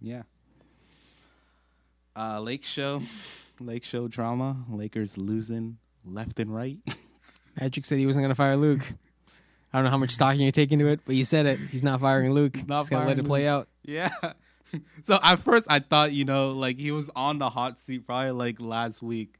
[0.00, 0.22] Yeah.
[2.18, 3.00] Uh, Lake Show,
[3.60, 4.56] Lake Show drama.
[4.68, 6.78] Lakers losing left and right.
[7.60, 8.80] Magic said he wasn't gonna fire Luke.
[9.72, 11.60] I don't know how much stock you take into it, but you said it.
[11.60, 12.66] He's not firing Luke.
[12.66, 13.68] Not He's gonna let it play out.
[13.84, 14.10] Yeah.
[15.04, 18.32] So at first I thought, you know, like he was on the hot seat probably
[18.32, 19.36] like last week.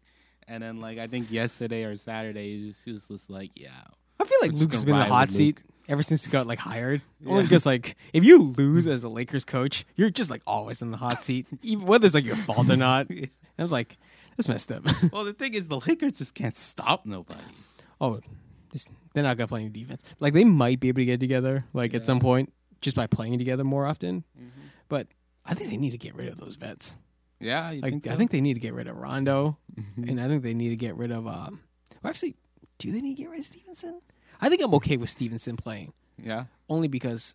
[0.46, 3.68] And then like I think yesterday or Saturday he, just, he was just like, yeah.
[4.18, 7.02] I feel like Luke's been in the hot seat ever since he got like hired.
[7.26, 10.90] Only because like if you lose as a Lakers coach, you're just like always in
[10.90, 13.08] the hot seat, even whether it's like your fault or not.
[13.58, 13.96] And I was like,
[14.36, 14.84] that's messed up.
[15.12, 17.40] Well, the thing is the Lakers just can't stop nobody.
[18.00, 18.20] oh,
[19.12, 20.02] they're not gonna play any defense.
[20.20, 23.38] Like they might be able to get together, like at some point, just by playing
[23.38, 24.22] together more often.
[24.88, 25.08] But
[25.44, 26.96] I think they need to get rid of those vets.
[27.40, 28.12] Yeah, you Like think so?
[28.12, 30.08] I think they need to get rid of Rondo, Mhm.
[30.10, 31.26] and I think they need to get rid of.
[31.26, 31.60] Um,
[32.02, 32.36] well, actually,
[32.78, 34.00] do they need to get rid of Stevenson?
[34.40, 35.92] I think I'm okay with Stevenson playing.
[36.20, 36.44] Yeah.
[36.68, 37.34] only because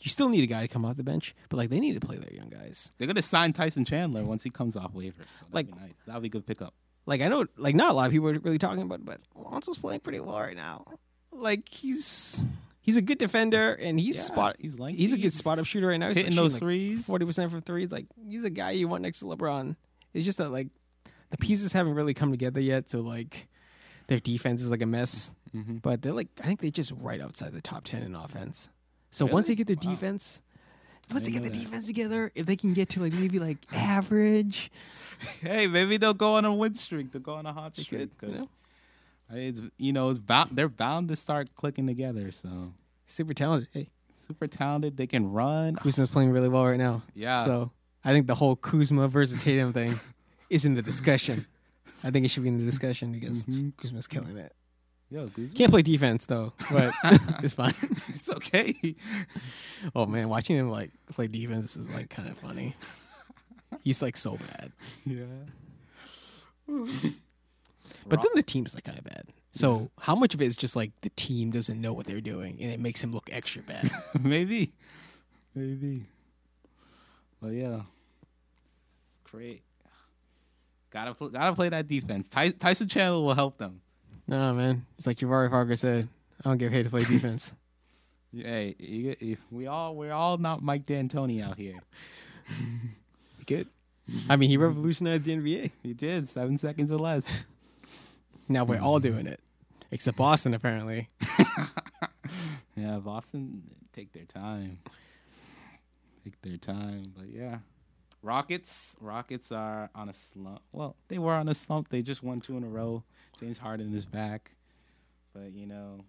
[0.00, 2.06] you still need a guy to come off the bench, but like they need to
[2.06, 2.92] play their young guys.
[2.98, 5.14] They're gonna sign Tyson Chandler once he comes off waivers.
[5.38, 5.92] So that'd like nice.
[6.06, 6.72] that'll be a good pickup.
[7.06, 9.20] Like I know, like not a lot of people are really talking about, it, but
[9.36, 10.84] Alonso's playing pretty well right now.
[11.32, 12.42] Like he's
[12.80, 14.56] he's a good defender and he's Yeah, spot.
[14.58, 16.08] he's like he's a good spot up shooter right now.
[16.08, 17.04] He's hitting those threes.
[17.06, 17.90] forty percent from threes.
[17.90, 19.74] Like he's a guy you want next to LeBron.
[20.14, 20.68] It's just that like
[21.30, 22.88] the pieces haven't really come together yet.
[22.88, 23.48] So like
[24.06, 25.30] their defense is like a mess.
[25.52, 28.68] Hmm But they're like I think they're just right outside the top ten in offense.
[29.10, 29.34] So Really?
[29.34, 29.90] once they get their Wow.
[29.90, 30.42] defense,
[31.10, 31.58] once they get the that.
[31.58, 34.70] defense together, if they can get to like maybe like average,
[35.42, 37.12] Hey, maybe they'll go on a win streak.
[37.12, 38.16] They'll go on a hot they streak.
[38.18, 38.48] could, you know,
[39.32, 40.50] It's you know it's bound.
[40.56, 42.30] They're bound to start clicking together.
[42.32, 42.72] So
[43.06, 43.68] super talented.
[43.72, 44.96] Hey, super talented.
[44.96, 45.76] They can run.
[45.76, 47.02] Kuzma's playing really well right now.
[47.14, 47.44] Yeah.
[47.44, 47.72] So
[48.04, 49.98] I think the whole Kuzma versus Tatum thing
[50.50, 51.44] is in the discussion.
[52.02, 53.76] I think it should be in the discussion because Mhm.
[53.76, 54.54] Kuzma's killing it.
[55.10, 55.28] Yo.
[55.56, 56.94] Can't play defense though, but
[57.42, 57.74] it's fine.
[58.14, 58.94] it's okay.
[59.94, 62.76] Oh man, watching him like play defense is like kind of funny.
[63.82, 64.72] He's like so bad,
[65.04, 65.24] yeah.
[66.66, 69.24] but then the team's like kind of bad.
[69.52, 72.58] So how much of it is just like the team doesn't know what they're doing
[72.60, 73.90] and it makes him look extra bad?
[74.20, 74.72] maybe,
[75.56, 76.06] maybe.
[77.40, 77.80] But yeah,
[79.24, 79.62] great.
[80.90, 82.28] Gotta gotta play that defense.
[82.28, 83.80] Ty- Tyson Chandler will help them.
[84.30, 84.86] No, man.
[84.96, 86.08] It's like Jabari Parker said.
[86.44, 87.52] I don't get paid to play defense.
[88.32, 91.80] Hey, you, you, we all we're all not Mike D'Antoni out here.
[93.46, 93.66] Good.
[94.28, 94.66] I mean, he mm-hmm.
[94.66, 95.72] revolutionized the NBA.
[95.82, 97.28] He did seven seconds or less.
[98.48, 99.40] Now we're all doing it,
[99.90, 101.08] except Boston apparently.
[102.76, 103.62] Yeah, Boston
[103.92, 104.78] take their time.
[106.24, 107.58] Take their time, but yeah.
[108.22, 110.60] Rockets, Rockets are on a slump.
[110.72, 111.88] Well, they were on a slump.
[111.88, 113.02] They just won two in a row.
[113.38, 114.50] James Harden is back,
[115.32, 116.00] but you know,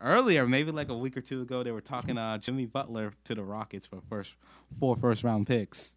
[0.00, 3.34] earlier, maybe like a week or two ago, they were talking uh, Jimmy Butler to
[3.34, 4.34] the Rockets for first
[4.80, 5.94] four first round picks.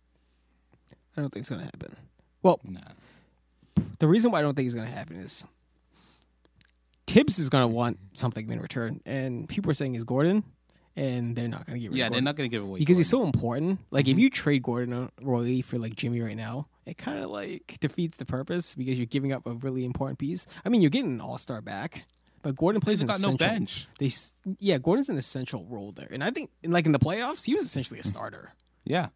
[1.15, 1.95] I don't think it's gonna happen.
[2.43, 2.79] Well, Nah,
[3.99, 5.45] the reason why I don't think it's gonna happen is
[7.07, 10.43] Thibs is gonna want something in return, and people are saying is Gordon,
[10.95, 12.97] and they're not gonna get rid yeah, of they're Gordon not gonna give away because
[12.97, 13.79] he's so important.
[13.91, 14.19] Like if mm-hmm.
[14.21, 18.25] you trade Gordon Roy for like Jimmy right now, it kind of like defeats the
[18.25, 20.47] purpose because you're giving up a really important piece.
[20.65, 22.03] I mean, you're getting an All Star back,
[22.41, 23.47] but Gordon plays an got no essential.
[23.47, 23.87] bench.
[23.99, 27.45] They s- yeah, Gordon's an essential role there, and I think like in the playoffs,
[27.45, 28.51] he was essentially a starter.
[28.83, 29.09] Yeah,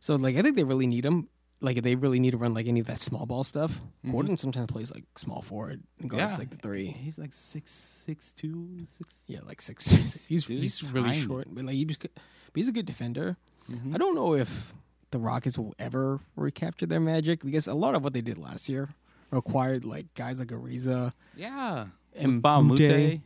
[0.00, 1.28] So like I think they really need him.
[1.62, 3.72] Like if they really need to run like any of that small ball stuff.
[3.80, 4.12] Mm-hmm.
[4.12, 6.36] Gordon sometimes plays like small forward and guards yeah.
[6.38, 6.86] like the three.
[6.86, 9.24] He's like six six two six.
[9.26, 9.86] Yeah, like six.
[9.90, 12.10] he's Dude, he's, he's really short, but like he just, but
[12.54, 13.36] he's a good defender.
[13.70, 13.94] Mm-hmm.
[13.94, 14.72] I don't know if
[15.10, 18.68] the Rockets will ever recapture their magic because a lot of what they did last
[18.68, 18.88] year
[19.30, 23.12] required like guys like Ariza Yeah, and Mbamute.
[23.12, 23.20] Moute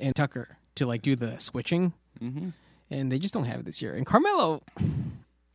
[0.00, 1.92] and Tucker to like do the switching,
[2.22, 2.48] Mm-hmm.
[2.90, 3.92] and they just don't have it this year.
[3.94, 4.62] And Carmelo,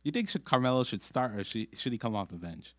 [0.02, 2.74] You think should Carmelo should start or should, should he come off the bench?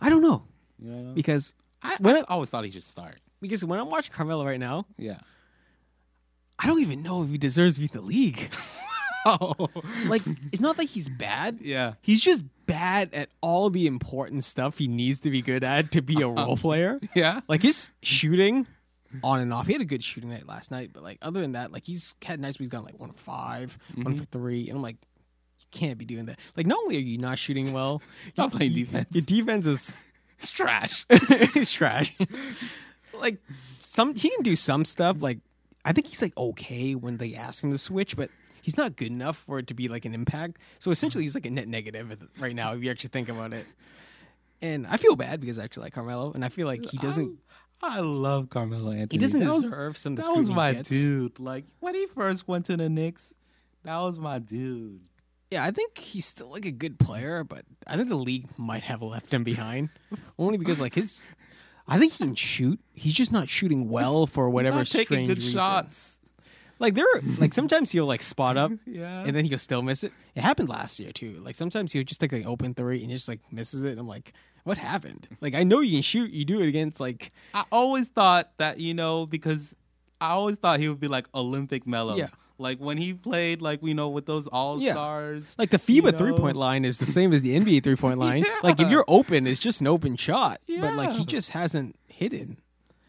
[0.00, 0.44] I don't know
[0.78, 1.12] You know?
[1.14, 3.16] because I, when I I- always thought he should start.
[3.40, 5.18] because when I'm watching Carmelo right now, Yeah.
[6.58, 8.52] I don't even know if he deserves to be in the league.
[9.24, 9.68] Oh.
[10.08, 11.58] like it's not like he's bad.
[11.62, 11.94] yeah.
[12.02, 16.02] He's just bad at all the important stuff he needs to be good at to
[16.02, 17.00] be a role player.
[17.16, 17.40] Yeah.
[17.48, 18.66] Like his shooting
[19.24, 19.66] on and off.
[19.66, 22.14] He had a good shooting night last night, but like other than that, like he's
[22.22, 24.18] had nights where he's gone like one for 5 one mm-hmm.
[24.18, 24.96] for three, and I'm like,
[25.70, 26.38] can't be doing that.
[26.56, 28.02] Like not only are you not shooting well,
[28.36, 29.06] Not playing defense.
[29.12, 29.96] Your defense is
[30.38, 31.04] It's trash.
[31.10, 32.14] it's trash.
[33.12, 33.36] like
[33.80, 35.20] some he can do some stuff.
[35.20, 35.38] Like
[35.84, 38.30] I think he's like okay when they ask him to switch, but
[38.62, 40.58] he's not good enough for it to be like an impact.
[40.78, 43.66] So essentially, he's like a net negative right now if you actually think about it.
[44.62, 47.38] And I feel bad because I actually like Carmelo, and I feel like he doesn't.
[47.82, 49.08] I love Carmelo Anthony.
[49.12, 51.38] He doesn't That was- deserve some of the That was my dude.
[51.38, 53.34] Like when he first went to the Knicks,
[53.84, 55.00] that was my dude.
[55.50, 58.82] Yeah, I think he's still like a good player, but I think the league might
[58.84, 59.88] have left him behind
[60.38, 61.20] only because like his.
[61.88, 62.78] I think he can shoot.
[62.94, 65.52] He's just not shooting well for whatever Not taking strange good reason.
[65.58, 66.20] shots.
[66.78, 69.24] Like there, are, like sometimes he'll like spot up, Yeah.
[69.26, 70.12] and then he'll still miss it.
[70.36, 71.40] It happened last year too.
[71.42, 73.98] Like sometimes he'll just take like open three and he just like misses it.
[73.98, 74.32] I'm like,
[74.64, 75.26] what happened?
[75.40, 76.30] Like I know you can shoot.
[76.30, 79.74] You do it against like I always thought that you know because
[80.20, 82.14] I always thought he would be like Olympic Melo.
[82.16, 82.28] Yeah.
[82.60, 84.92] Like when he played, like we know, with those All Yeah.
[84.92, 85.54] Stars.
[85.58, 86.18] like the You FIBA know?
[86.18, 88.44] three point line is the same as the NBA three point line.
[88.44, 88.58] Yeah.
[88.62, 90.60] Like if you're open, it's just an open shot.
[90.68, 92.50] But like he just hasn't hit it.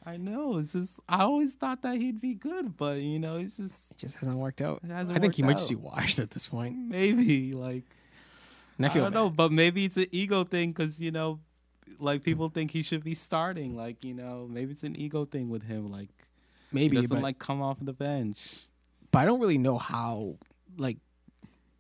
[0.04, 0.58] I know.
[0.58, 3.98] It's just I always thought that he'd be good, but you know, it's just It
[3.98, 4.82] just hasn't worked out.
[4.88, 6.76] Hasn't I think he might just be washed at this point.
[6.76, 7.84] maybe like
[8.80, 9.14] I I, don't bad.
[9.14, 11.40] know, but maybe it's an ego thing because you know,
[12.00, 13.76] like people think he should be starting.
[13.76, 15.92] Like you know, maybe it's an ego thing with him.
[15.92, 16.10] Like
[16.72, 18.62] maybe, he doesn't but, like come off the bench.
[19.12, 20.38] But I don't really know how.
[20.78, 20.98] Like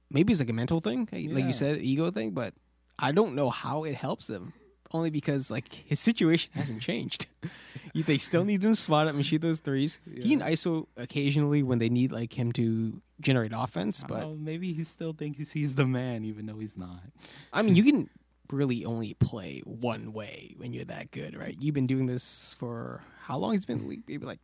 [0.09, 2.31] maybe it's like a mental thing, like you said, ego thing.
[2.31, 2.53] But
[2.99, 4.53] I don't know how it helps him.
[4.93, 7.27] Only because like his situation hasn't changed.
[7.95, 9.99] they still need him to spot up and shoot those threes.
[10.13, 14.73] He can ISO occasionally when they need like him to generate offense, but Oh, maybe
[14.73, 17.01] he still thinks he's the man, even though he's not.
[17.53, 18.09] I mean, you can
[18.51, 21.55] really only play one way when you're that good, right?
[21.59, 23.53] You've been doing this for how long?
[23.53, 24.39] He's been in the league, maybe like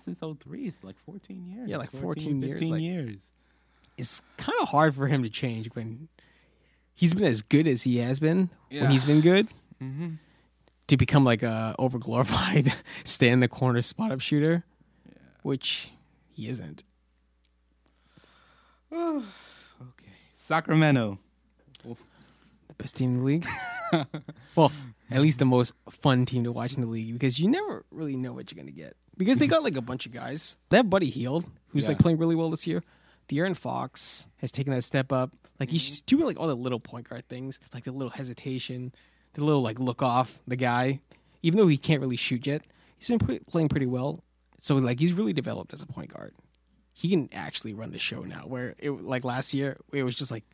[0.00, 1.68] Since since 03, it's like 14 years.
[1.68, 3.30] Yeah, like 14 years, 15 like- years.
[3.98, 6.08] it's kind of hard for him to change when
[6.94, 8.82] he's been as good as he has been Yeah.
[8.82, 9.48] when he's been good
[9.82, 10.14] Mm-hmm.
[10.88, 12.72] to become like a overglorified
[13.04, 14.64] stay in the corner spot up shooter,
[15.42, 15.90] which
[16.32, 16.84] he isn't.
[18.92, 19.22] okay.
[20.34, 21.18] Sacramento.
[21.82, 21.96] The
[22.78, 23.46] best team in the league.
[24.56, 24.72] well,
[25.12, 28.16] at least the most fun team to watch in the league because you never really
[28.16, 29.50] know what you're gonna get because they mhm.
[29.50, 30.56] got like a bunch of guys.
[30.70, 32.82] They have Buddy Hield, who's like playing really well this year.
[33.28, 35.32] De'Aaron Fox has taken that step up.
[35.60, 36.06] Like he's mhm.
[36.06, 38.92] doing like all the little point guard things, like the little hesitation,
[39.34, 41.00] the little like look off the guy.
[41.42, 42.62] Even though he can't really shoot yet,
[42.96, 44.22] he's been playing pretty well.
[44.60, 46.34] So like he's really developed as a point guard.
[46.92, 48.42] He can actually run the show now.
[48.46, 50.44] Where it like last year, it was just like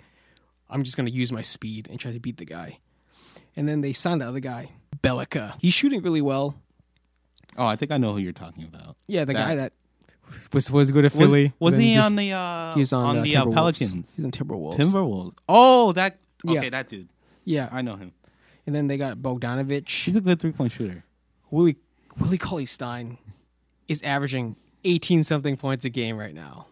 [0.71, 2.79] I'm just gonna use my speed and try to beat the guy.
[3.59, 4.71] And then they signed the other guy,
[5.03, 5.55] Bjelica.
[5.61, 6.55] He's shooting really well.
[7.57, 8.97] Oh, I think I know who you're talking about.
[9.09, 9.73] Yeah, the That- guy that
[10.53, 11.53] was was good at Was, Philly.
[11.59, 13.55] was then he just- on the uh, He was on, uh, the uh, Timberwolves.
[13.55, 14.12] Pelicans?
[14.14, 14.75] He's on Timberwolves.
[14.77, 15.35] Timberwolves.
[15.49, 16.61] Oh, that Yeah.
[16.61, 17.09] okay, that dude.
[17.44, 18.12] Yeah, I know him.
[18.66, 19.88] and then they got Bogdanovic.
[19.88, 21.03] He's a good three point shooter.
[21.51, 21.77] Willie
[22.21, 23.18] Willie Cauley Stein
[23.88, 26.66] is averaging 18 something points a game right now.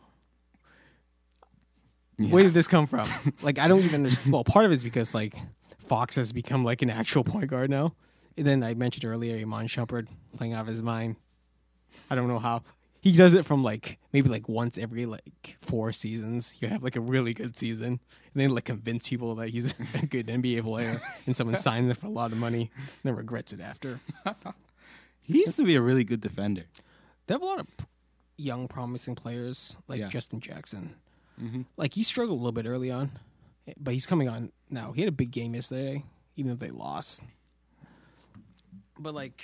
[2.18, 3.08] Where did this come from?
[3.42, 4.32] like I don't even understand.
[4.32, 5.36] Well, part of it's because like
[5.86, 7.94] Fox has become like an actual point guard now.
[8.36, 11.16] And then I mentioned earlier Iman Shumpert playing out of his mind.
[12.10, 12.62] I don't know how.
[13.00, 16.56] He does it from like maybe like once every like four seasons.
[16.60, 18.00] You have like a really good season, and
[18.34, 22.06] then like convince people that he's a good NBA player, and someone signs him for
[22.06, 24.00] a lot of money, and then regrets it after.
[25.28, 26.66] He used to be a really good defender.
[27.26, 27.66] They have a lot of
[28.36, 30.08] young, promising players like Yeah.
[30.08, 30.94] Justin Jackson.
[31.42, 31.62] Mm-hmm.
[31.76, 33.10] Like he struggled a little bit early on,
[33.78, 34.92] but he's coming on now.
[34.92, 36.02] He had a big game yesterday,
[36.36, 37.22] even though they lost.
[38.98, 39.42] But like,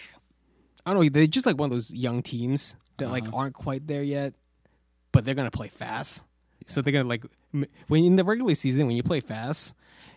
[0.87, 1.09] I don't know.
[1.09, 3.37] They're just like one of those young teams that like Uh-huh.
[3.37, 4.35] aren't quite there yet,
[5.13, 6.25] but they're gonna play fast.
[6.67, 9.75] So they're gonna like when in the regular season when you play fast,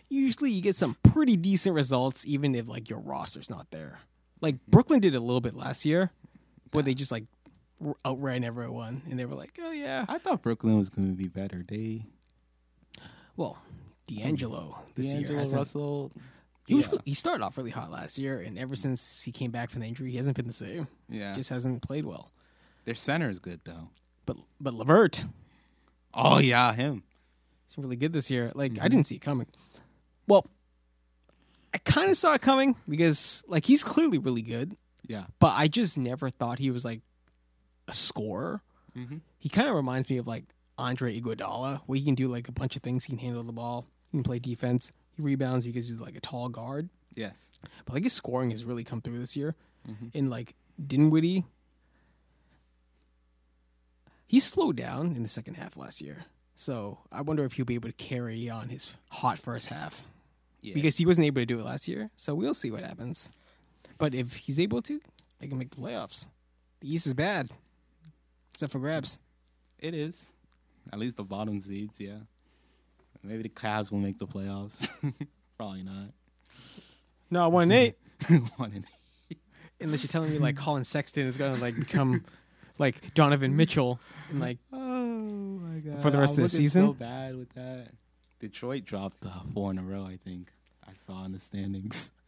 [0.08, 3.98] usually you get some pretty decent results, even if like your roster's not there.
[4.40, 6.10] Like Brooklyn did a little bit last year,
[6.72, 7.24] where they just like
[8.06, 11.28] outran everyone, and they were like, "Oh yeah." I thought Brooklyn was going to be
[11.28, 11.62] better.
[11.66, 12.04] They
[13.36, 13.58] Well,
[14.06, 15.58] D'Angelo this year D'Angelo hasn't.
[15.58, 16.12] Russell.
[16.66, 16.98] He, was, yeah.
[17.04, 19.86] he started off really hot last year, and ever since he came back from the
[19.86, 20.88] injury, he hasn't been the same.
[21.08, 22.32] Yeah, Just hasn't played well.
[22.84, 23.88] their center is good though.
[24.24, 25.24] But but LeVert,
[26.14, 27.04] Oh yeah, him.
[27.68, 28.50] he's really good this year.
[28.54, 28.82] Like Mm-hmm.
[28.84, 29.46] I didn't see it coming.
[30.26, 30.44] Well,
[31.72, 34.74] I kind of saw it coming because like he's clearly really good,
[35.06, 35.26] Yeah.
[35.38, 37.00] but I just never thought he was like
[37.86, 38.60] a scorer.
[38.96, 39.20] Mhm.
[39.38, 40.44] He kind of reminds me of like
[40.78, 43.04] Andre Iguodala, where he can do like a bunch of things.
[43.04, 46.20] He can handle the ball, he can play defense, he rebounds because he's like a
[46.20, 46.88] tall guard.
[47.14, 47.52] Yes.
[47.84, 49.54] But like his scoring has really come through this year.
[49.88, 50.10] Mhm.
[50.14, 51.44] And like Dinwiddie,
[54.26, 56.24] he slowed down in the second half last year.
[56.54, 60.08] So I wonder if he'll be able to carry on his hot first half
[60.62, 60.74] Yeah.
[60.74, 62.10] because he wasn't able to do it last year.
[62.16, 63.30] So we'll see what happens.
[63.98, 65.00] But if he's able to,
[65.38, 66.26] they can make the playoffs.
[66.80, 67.50] The East is bad,
[68.52, 69.18] except for grabs.
[69.78, 70.32] it is.
[70.92, 72.00] At least the bottom seeds.
[72.00, 72.20] Yeah.
[73.26, 74.88] Maybe the Cavs will make the playoffs.
[75.58, 76.10] Probably not.
[77.30, 77.96] No, one eight.
[78.56, 78.84] One in
[79.80, 82.24] Unless you're telling me like Collin Sexton is gonna like become
[82.78, 86.00] like Donovan Mitchell and like Oh my god!
[86.02, 86.86] For the rest I'm of the season?
[86.86, 87.88] so bad with that.
[88.40, 90.04] Detroit dropped uh, four in a row.
[90.04, 90.50] I think
[90.86, 92.12] I saw in the standings.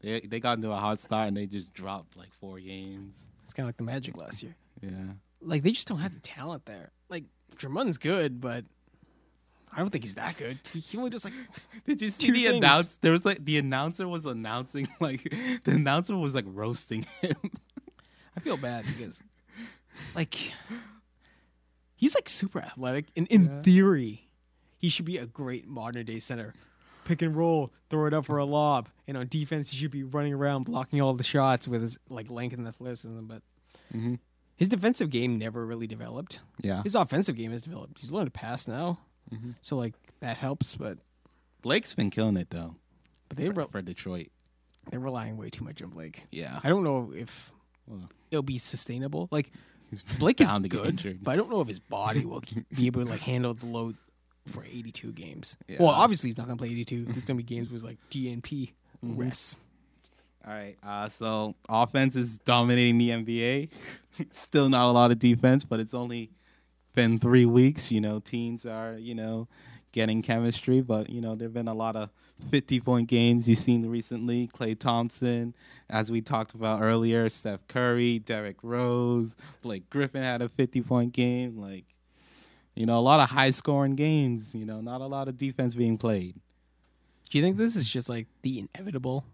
[0.00, 3.16] They they got into a hot start and they just dropped like four games.
[3.44, 4.54] it's kind of like the Magic last year.
[4.80, 4.90] Yeah.
[5.40, 6.92] like they just don't have the talent there.
[7.08, 7.24] Like
[7.56, 8.64] Drummond's good, but
[9.72, 10.58] I don't think he's that good.
[10.72, 11.34] He, he only does like
[11.86, 12.56] Did you see the things.
[12.56, 12.96] announce?
[12.96, 15.22] There was like the announcer was announcing like
[15.64, 17.34] the announcer was like roasting him.
[18.36, 19.22] I feel bad because
[20.14, 20.36] like
[21.96, 23.62] he's like super athletic and in Yeah.
[23.62, 24.28] theory
[24.78, 26.54] he should be a great modern day center.
[27.04, 28.88] Pick and roll, throw it up for a lob.
[29.06, 32.30] And on defense, he should be running around blocking all the shots with his like
[32.30, 33.22] length and athleticism.
[33.22, 33.42] But
[33.94, 34.16] mm-hmm.
[34.56, 36.40] his defensive game never really developed.
[36.60, 36.82] Yeah.
[36.82, 37.98] His offensive game has developed.
[37.98, 38.98] He's learned to pass now,
[39.32, 39.54] Mhm.
[39.60, 40.74] so like that helps.
[40.76, 40.98] But
[41.62, 42.74] Blake's been killing it though
[43.28, 44.28] but they for, re- for Detroit.
[44.90, 46.22] they're relying way too much on Blake.
[46.30, 46.60] Yeah.
[46.64, 47.52] I don't know if
[47.86, 49.28] Well, it'll be sustainable.
[49.30, 49.50] Like
[50.18, 52.42] Blake is good, but I don't know if his body will
[52.76, 53.96] be able to like handle the load
[54.46, 55.56] for 82 games.
[55.66, 55.76] Yeah.
[55.80, 57.04] Well, obviously he's not gonna play 82.
[57.04, 58.72] There's gonna be games with like DNP
[59.04, 59.16] Mm-hmm.
[59.20, 59.58] rest.
[60.46, 60.76] All right.
[60.82, 63.68] Uh, so offense is dominating the NBA.
[64.32, 66.30] Still not a lot of defense, but it's only
[66.98, 67.92] been three weeks.
[67.92, 69.46] You know, teams are you know
[69.92, 72.10] getting chemistry, but you know there've been a lot of
[72.50, 74.48] fifty point games you've seen recently.
[74.48, 75.54] Klay Thompson,
[75.88, 81.12] as we talked about earlier, Steph Curry, Derrick Rose, Blake Griffin had a fifty point
[81.12, 81.56] game.
[81.56, 81.84] Like,
[82.74, 84.52] you know, a lot of high scoring games.
[84.52, 86.34] You know, not a lot of defense being played.
[87.30, 89.24] Do you think this is just like the inevitable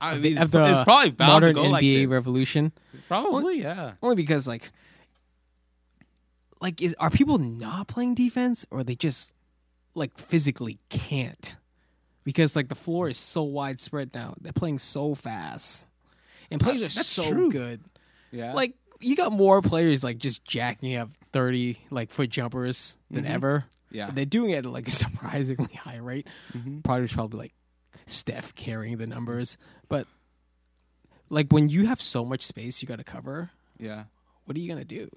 [0.00, 2.06] I mean, it's, the it's probably bound modern to go NBA like this.
[2.06, 2.72] revolution?
[3.08, 3.92] Probably, yeah.
[4.02, 4.70] Only because like,
[6.60, 9.32] like is are people not playing defense or they just
[9.94, 11.54] like physically can't?
[12.24, 14.34] Because like the floor is so widespread now.
[14.40, 15.86] They're playing so fast,
[16.50, 17.50] and players are so true.
[17.50, 17.80] good.
[18.30, 18.52] Yeah.
[18.52, 23.30] Like you got more players like just jacking up thirty like foot jumpers than Mhm.
[23.30, 23.64] ever.
[23.90, 24.08] yeah.
[24.08, 26.28] And they're doing it at like a surprisingly high rate.
[26.52, 26.84] Mhm.
[26.84, 27.54] Probably probably like
[28.06, 29.56] Steph carrying the numbers,
[29.88, 30.06] but
[31.30, 34.04] like when you have so much space you got to cover, Yeah.
[34.44, 35.08] what are you gonna do?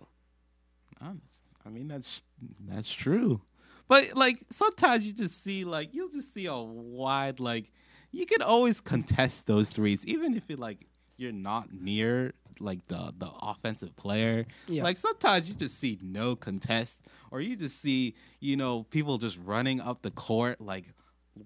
[1.03, 1.21] Um,
[1.65, 2.23] I mean that's
[2.67, 3.41] that's true.
[3.87, 7.71] But like sometimes you just see like you'll just see a wide like
[8.11, 10.87] you can always contest those threes even if you like
[11.17, 14.45] you're not near like the the offensive player.
[14.67, 14.83] Yeah.
[14.83, 16.99] Like sometimes you just see no contest
[17.31, 20.85] or you just see, you know, people just running up the court like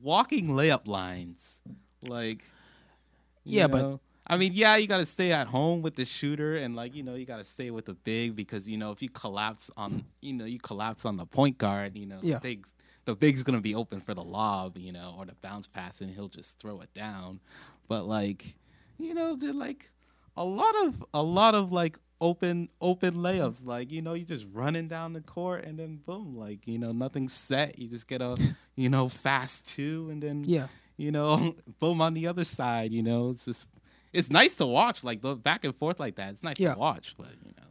[0.01, 1.62] walking layup lines.
[2.08, 2.43] Like
[3.43, 3.99] Yeah, but- know?
[4.30, 7.03] I mean, yeah, you got to stay at home with the shooter, and like you
[7.03, 10.03] know, you got to stay with the big because you know if you collapse on,
[10.21, 12.36] you know, you collapse on the point guard, you know, Yeah.
[12.36, 12.67] the big,
[13.05, 16.11] the big's gonna be open for the lob, you know, or the bounce pass, and
[16.11, 17.39] he'll just throw it down.
[17.88, 18.55] But like,
[18.99, 19.89] you know, they're like
[20.36, 23.65] a lot of a lot of like open open layups.
[23.65, 26.91] Like you know, you just running down the court, and then boom, like you know,
[26.91, 27.80] nothing's set.
[27.80, 28.36] You just get a
[28.75, 30.67] you know fast two, and then Yeah.
[30.97, 32.91] you know, boom on the other side.
[32.91, 33.69] You know, it's just
[34.14, 36.30] it's nice to watch, like the back and forth like that.
[36.32, 36.74] It's nice Yeah.
[36.74, 37.64] to watch, but you know,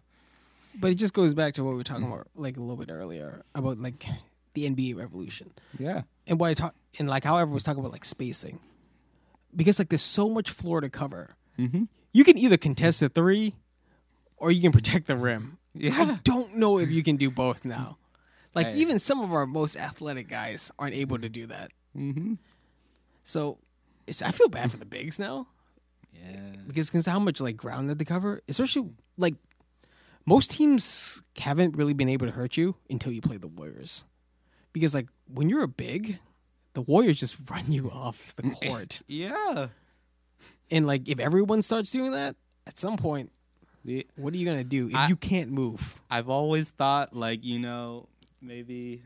[0.78, 2.90] But it just goes back to what we were talking about like a little bit
[2.92, 4.06] earlier about like
[4.54, 5.52] the NBA revolution.
[5.78, 8.60] yeah, and what I talk and like how everyone was talking about like spacing,
[9.54, 11.36] because like there's so much floor to cover.
[11.58, 11.84] mm-hmm.
[12.12, 13.54] You can either contest the three,
[14.38, 15.58] or you can protect the rim.
[15.74, 15.92] Yeah.
[15.98, 17.98] I don't know if you can do both now.
[18.54, 18.78] Like Hey.
[18.78, 21.72] even some of our most athletic guys aren't able to do that.
[21.94, 22.34] mm-hmm.
[23.24, 23.58] So
[24.06, 25.48] it's I feel bad for the bigs now
[26.24, 29.34] yeah, because because how much like ground that they cover, especially like
[30.24, 34.04] most teams haven't really been able to hurt you until you play the Warriors,
[34.72, 36.18] because like when you're a big,
[36.74, 39.00] the Warriors just run you off the court.
[39.06, 39.68] yeah.
[40.70, 42.34] And like if everyone starts doing that,
[42.66, 43.30] at some point,
[43.84, 46.00] See, what are you gonna do if I- you can't move?
[46.10, 48.08] I've always thought like you know
[48.42, 49.02] maybe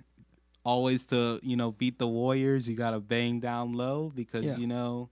[0.65, 4.57] always to you know beat the Warriors, you gotta bang down low because Yeah.
[4.57, 5.11] you know.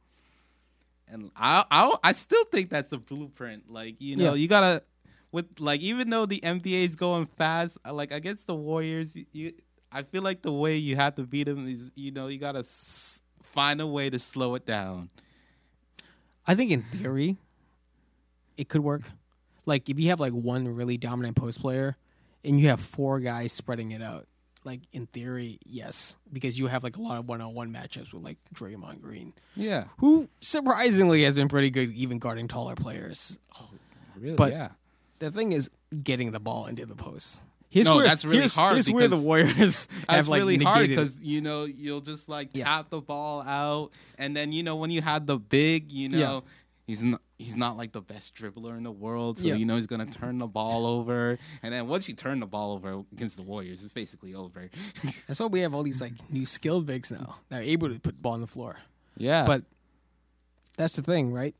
[1.10, 3.70] And I, I I still think that's the blueprint.
[3.70, 4.34] Like you know, Yeah.
[4.34, 4.82] you gotta
[5.32, 9.26] with like even though the NBA is going fast, uh, like against the Warriors, you,
[9.32, 9.52] you
[9.90, 12.60] I feel like the way you have to beat them is you know you gotta
[12.60, 15.08] s- find a way to slow it down.
[16.46, 17.36] I think in theory,
[18.56, 19.02] it could work.
[19.66, 21.94] Like if you have like one really dominant post player,
[22.44, 24.26] and you have four guys spreading it out.
[24.68, 28.36] Like in theory, yes, because you have like a lot of one-on-one matchups with like
[28.54, 33.38] Draymond Green, Yeah, who surprisingly has been pretty good even guarding taller players.
[33.58, 33.70] Oh,
[34.20, 34.36] really.
[34.36, 34.68] But- yeah,
[35.20, 35.70] The thing is
[36.04, 37.42] getting the ball into the post.
[37.70, 40.58] Here's No, where, that's really here's, hard Here's where the Warriors That's have like really
[40.58, 42.64] hard because you know you'll just like Yeah.
[42.64, 46.18] tap the ball out, and then you know when you had the big, you know
[46.18, 46.40] Yeah.
[46.88, 49.54] He's not he's not like the best dribbler in the world, so Yeah.
[49.54, 52.72] you know he's gonna turn the ball over, and then once you turn the ball
[52.72, 54.68] over against the Warriors, it's basically over.
[55.28, 58.00] That's why we have all these like new skilled bigs now that are able to
[58.00, 58.76] put the ball on the floor.
[59.16, 59.62] yeah, But
[60.76, 61.54] that's the thing, right?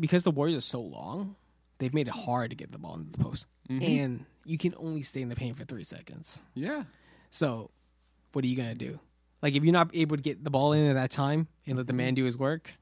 [0.00, 1.36] Because the Warriors are so long,
[1.78, 3.82] they've made it hard to get the ball into the post, Mhm.
[3.82, 6.42] and you can only stay in the paint for three seconds.
[6.54, 6.84] yeah,
[7.30, 7.70] So,
[8.32, 9.00] what are you gonna do?
[9.42, 11.86] Like, if you're not able to get the ball in at that time and let
[11.86, 12.72] the man do his work,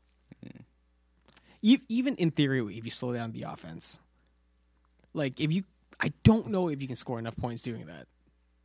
[1.88, 3.98] even in theory, if you slow down the offense,
[5.14, 5.64] like if you,
[6.00, 8.06] I don't know if you can score enough points doing that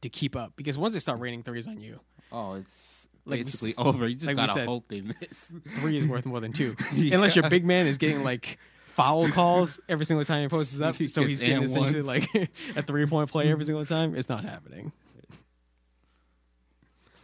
[0.02, 0.54] to keep up.
[0.56, 2.00] Because once they start raining threes on you,
[2.32, 4.08] oh, it's Like basically s- over.
[4.08, 4.68] You just like gotta said.
[4.68, 5.52] hope they miss.
[5.80, 7.16] three is worth more than two, Yeah.
[7.16, 8.58] unless your big man is getting like
[8.96, 10.96] foul calls every single time he posts up.
[10.96, 12.08] So he's getting essentially ones.
[12.08, 14.16] like a three point play every single time.
[14.16, 14.92] It's not happening.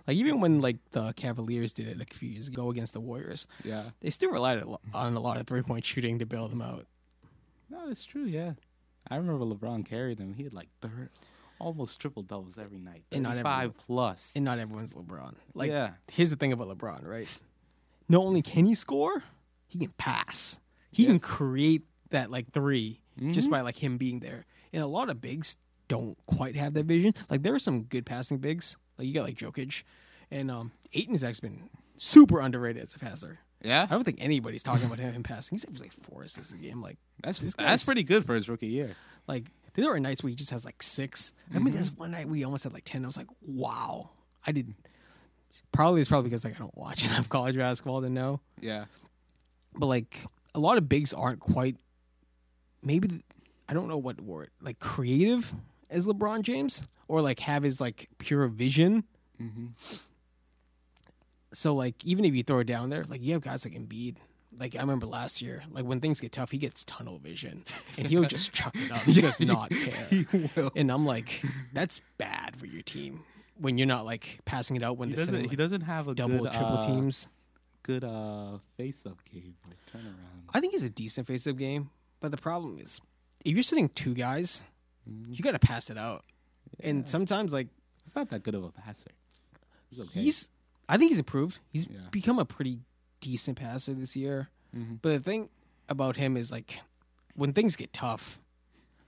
[0.08, 3.46] Like even when like the Cavaliers did it a few years ago against the Warriors,
[3.64, 6.86] yeah, they still relied on a lot of three point shooting to bail them out.
[7.70, 8.24] no, it's true.
[8.26, 8.54] Yeah,
[9.10, 10.34] I remember LeBron carried them.
[10.34, 11.10] He had like third,
[11.60, 14.32] almost triple doubles every night, And not five everyone- plus.
[14.36, 15.34] And not everyone's LeBron.
[15.54, 15.92] Like yeah.
[16.12, 17.28] here's the thing about LeBron, right?
[18.08, 19.24] Not only can he score,
[19.68, 20.60] he can pass.
[20.92, 23.02] He can create that like 3
[23.32, 23.52] just Mhm.
[23.52, 24.46] by like him being there.
[24.72, 25.58] And a lot of bigs
[25.90, 27.14] don't quite have that vision.
[27.30, 28.78] Like there are some good passing bigs.
[28.98, 29.84] Like you got like Jokic,
[30.32, 33.40] and um Ayton's actually been super underrated as a passer.
[33.64, 35.58] Yeah, I don't think anybody's talking about him, him passing.
[35.58, 36.82] He's like four assists a game.
[36.82, 38.96] Like that's that's pretty good for his rookie year.
[39.28, 42.28] like there are nights where he just has like 6 I mean, there's one night
[42.28, 43.04] we almost had like ten.
[43.04, 44.10] I was like, wow.
[44.46, 44.76] I didn't.
[45.72, 48.40] Probably it's probably because like I don't watch enough college basketball to know.
[48.62, 48.86] Yeah,
[49.76, 50.24] but like
[50.56, 51.78] a lot of bigs aren't quite
[52.84, 53.22] maybe th-
[53.68, 55.54] I don't know what word like creative
[55.90, 59.04] as LeBron James or like have his like pure vision.
[59.42, 59.68] mm-hmm.
[61.54, 64.18] So like even if you throw it down there, like you have guys like Embiid.
[64.60, 67.64] Like I remember last year, like when things get tough, he gets tunnel vision
[67.98, 69.02] and he'll just chuck it up.
[69.02, 70.06] He does not care.
[70.10, 70.72] he will.
[70.76, 71.42] And I'm like,
[71.74, 73.24] that's bad for your team
[73.60, 75.26] when you're not like passing it out when He doesn't.
[75.34, 77.28] sending He like, doesn't have a double, good, triple uh, teams.
[77.84, 80.16] Good uh, face-up game or turnaround.
[80.54, 81.90] I think he's a decent face up game,
[82.20, 83.00] but the problem is
[83.46, 84.64] if you're sitting two guys,
[85.10, 85.38] Mhm.
[85.38, 86.26] you got to pass it out.
[86.80, 87.68] And sometimes, like,
[88.06, 89.12] It's not that good of a passer.
[89.90, 90.22] He's okay.
[90.22, 90.50] He's
[90.90, 91.60] I think he's improved.
[91.70, 92.00] He's Yeah.
[92.12, 92.80] become a pretty
[93.20, 94.50] decent passer this year.
[94.76, 95.00] Mhm.
[95.02, 95.50] But the thing
[95.90, 96.80] about him is like
[97.36, 98.40] when things get tough,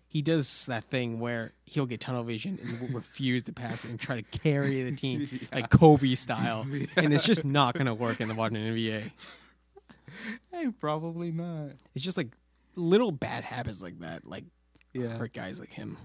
[0.08, 4.20] he does that thing where he'll get tunnel vision and refuse to pass and try
[4.22, 6.62] to carry the team like Kobe style,
[6.98, 9.12] and it's just not going to work in the modern NBA.
[10.52, 11.72] hey, probably not.
[11.96, 12.30] It's just like
[12.76, 14.46] little bad habits like that, like
[14.94, 15.18] Yeah.
[15.18, 15.98] hurt guys like him.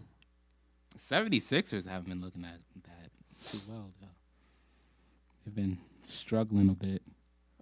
[0.98, 3.10] 76ers haven't been looking at that
[3.50, 4.06] too well, though.
[5.44, 7.02] They've been struggling a bit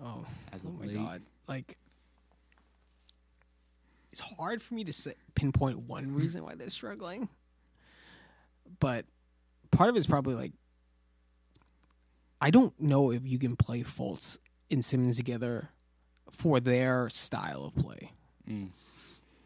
[0.04, 0.96] Oh, as oh my late.
[0.96, 1.22] god!
[1.48, 1.76] Like
[4.10, 7.28] it's hard for me to say, pinpoint one reason why they're struggling,
[8.80, 9.06] but
[9.70, 10.52] part of it's probably like
[12.40, 14.36] I don't know if you can play Fultz
[14.70, 15.70] and Simmons together
[16.30, 18.12] for their style of play
[18.50, 18.70] Mm.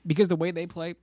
[0.06, 0.94] because the way they play,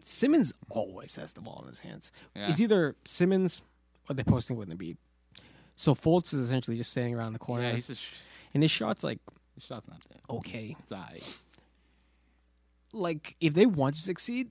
[0.00, 2.12] Simmons always has the ball in his hands.
[2.36, 2.48] Yeah.
[2.48, 3.62] It's either Simmons
[4.08, 4.96] or they're posting with Embiid.
[5.76, 8.02] So Fultz is essentially just standing around the corner, Yeah, he's just,
[8.54, 9.18] and his shots like
[9.54, 10.20] his shot's not that.
[10.30, 10.76] okay.
[10.80, 10.92] It's.
[12.92, 14.48] Like if they want to succeed,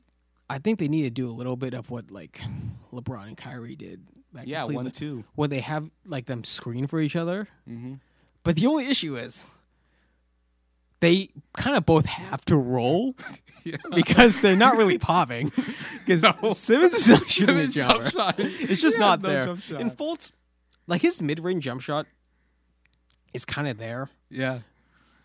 [0.49, 2.39] I think they need to do a little bit of what like
[2.91, 4.01] LeBron and Kyrie did
[4.33, 5.23] back Yeah, in one, Cleveland, two.
[5.35, 7.47] where they have like them screen for each other.
[7.69, 7.95] Mm-hmm.
[8.43, 9.43] But the only issue is
[10.99, 13.15] they kind of both have to roll
[13.63, 13.75] Yeah.
[13.95, 15.51] because they're not really popping.
[16.05, 16.53] Because No.
[16.53, 18.09] Simmons is not shooting the jumper.
[18.09, 18.35] jump shot.
[18.39, 19.45] It's just He not no there.
[19.45, 19.81] jump shot.
[19.81, 20.31] And Fultz,
[20.87, 22.05] like his mid-range jump shot,
[23.33, 24.59] is kind of there, Yeah.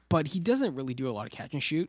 [0.08, 1.88] but he doesn't really do a lot of catch and shoot.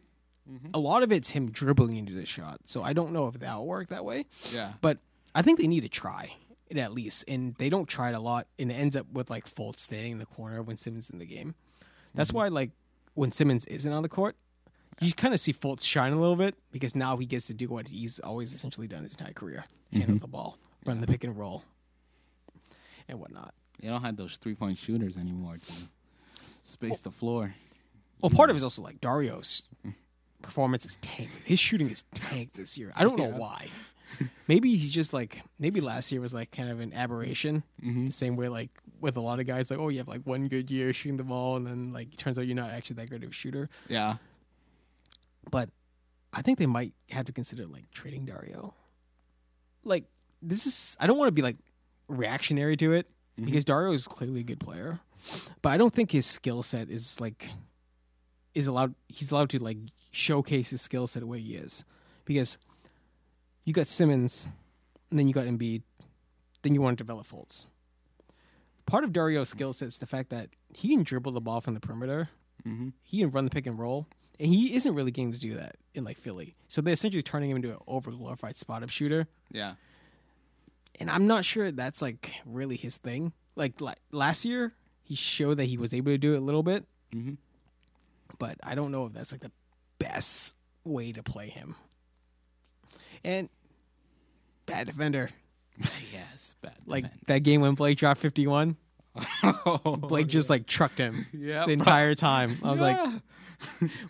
[0.49, 0.67] Mm-hmm.
[0.73, 2.59] A lot of it's him dribbling into the shot.
[2.65, 4.25] So I don't know if that'll work that way.
[4.51, 4.73] Yeah.
[4.81, 4.99] But
[5.33, 6.35] I think they need to try
[6.67, 9.29] it at least, and they don't try it a lot, and it ends up with
[9.29, 11.55] like Fultz staying in the corner when Simmons is in the game.
[12.13, 12.37] That's Mm-hmm.
[12.37, 12.69] why like
[13.13, 14.35] when Simmons isn't on the court,
[15.01, 17.67] you kind of see Fultz shine a little bit because now he gets to do
[17.67, 19.99] what he's always essentially done his entire career: Mm-hmm.
[19.99, 21.63] handle the ball, run the pick and roll,
[23.07, 23.53] and whatnot.
[23.81, 25.73] They don't have those three point shooters anymore to
[26.63, 27.53] space the floor.
[28.21, 29.67] Well, part of it is also like Dario's
[30.41, 31.43] performance is tanked.
[31.43, 32.93] His shooting is tanked this year.
[32.95, 33.67] I don't know why.
[34.47, 37.63] Maybe he's just like maybe last year was like kind of an aberration.
[37.83, 38.07] Mm-hmm.
[38.07, 40.47] The same way like with a lot of guys, like oh you have like one
[40.47, 43.09] good year shooting the ball, and then like it turns out you're not actually that
[43.09, 43.69] good of a shooter.
[43.87, 44.15] Yeah.
[45.49, 45.69] But
[46.33, 48.73] I think they might have to consider like trading Dario.
[49.83, 50.05] Like
[50.41, 51.57] this is I don't want to be like
[52.07, 54.99] reactionary to it because Dario is clearly a good player,
[55.61, 57.49] but I don't think his skill set is like
[58.53, 58.95] is allowed.
[59.07, 59.77] He's allowed to like
[60.11, 61.85] showcase his skill set the way he is
[62.25, 62.57] because
[63.63, 64.47] you got Simmons,
[65.09, 65.83] and then you got Embiid,
[66.63, 67.65] then you want to develop Fultz.
[68.85, 71.73] Part of Dario's skill set is the fact that he can dribble the ball from
[71.73, 72.29] the perimeter
[72.67, 72.89] Mm-hmm.
[73.01, 74.07] he can run the pick and roll,
[74.39, 76.53] and he isn't really getting to do that in like Philly.
[76.69, 79.73] So they're essentially turning him into an overglorified spot up shooter, Yeah.
[80.97, 83.33] and I'm not sure that's like really his thing.
[83.57, 86.63] Like la- last year, he showed that he was able to do it a little
[86.63, 87.33] bit, Mm-hmm.
[88.39, 89.51] but I don't know if that's like the
[89.99, 90.55] best
[90.85, 91.75] way to play him.
[93.23, 93.49] And
[94.65, 95.29] bad defender,
[96.11, 96.55] yes.
[96.61, 96.73] Bad.
[96.85, 97.23] like defense.
[97.27, 98.75] that game when Blake dropped 51,
[99.97, 101.65] Blake just like trucked him yeah.
[101.65, 102.57] the entire time.
[102.63, 102.97] I was like,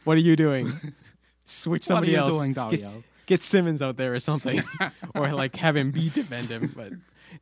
[0.03, 0.71] "What are you doing?
[1.45, 2.29] Switch what are somebody you else.
[2.29, 3.03] doing, Get- Dario?
[3.25, 4.61] get Simmons out there or something,
[5.15, 6.71] or like have him be defend him.
[6.75, 6.93] But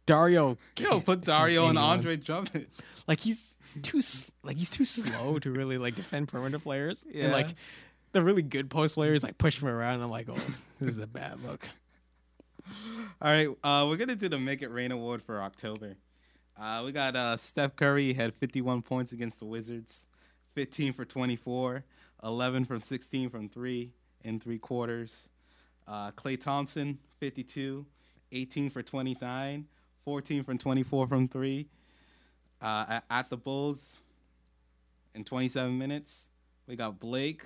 [0.05, 1.78] Dario, Yo, put Dario and.
[1.78, 2.67] Andre Drummond.
[3.07, 4.01] like he's too
[4.43, 7.05] like he's too slow to really like defend perimeter players.
[7.11, 7.26] Yeah.
[7.26, 7.47] And, like
[8.11, 9.95] the really good post players like push him around.
[9.95, 10.38] And I'm like, oh,
[10.82, 11.68] this is a bad look.
[13.22, 15.96] All right, uh, we're gonna do the Make It Rain award for October.
[16.60, 20.08] Uh, we got uh, Steph Curry had 51 points against the Wizards,
[20.56, 21.84] 15 for 24,
[22.24, 23.92] 11 from 16 from three
[24.24, 25.30] in three quarters.
[25.88, 27.86] Uh, Klay Thompson 52,
[28.32, 29.68] 18 for 29,
[30.04, 31.68] 14 from 24 from three.
[32.60, 34.00] Uh, at the Bulls
[35.14, 36.30] in 27 minutes,
[36.68, 37.44] we got Blake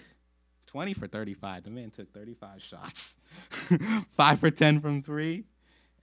[0.75, 1.63] 20 for 35.
[1.63, 3.15] The man took 35 shots.
[4.09, 5.45] 5 for 10 from 3.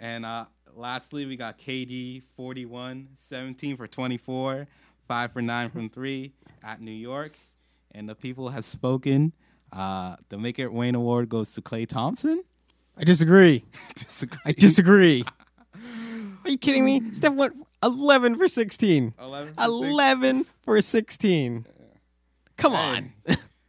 [0.01, 4.67] And uh, lastly, we got KD 41, 17 for 24,
[5.07, 6.33] 5 for 9 from 3
[6.65, 7.33] at New York.
[7.91, 9.35] And the people have spoken.
[9.71, 12.43] Uh, the Make It Rain Award goes to Klay Thompson.
[12.97, 13.67] I disagree.
[13.95, 14.41] Disagree.
[14.47, 15.25] I disagree.
[16.45, 17.03] Are you kidding me?
[17.13, 17.53] Steph went
[17.83, 19.13] 11 for 16.
[19.21, 19.69] 11 for six.
[19.69, 21.67] 11 for 16.
[22.57, 23.13] Come on.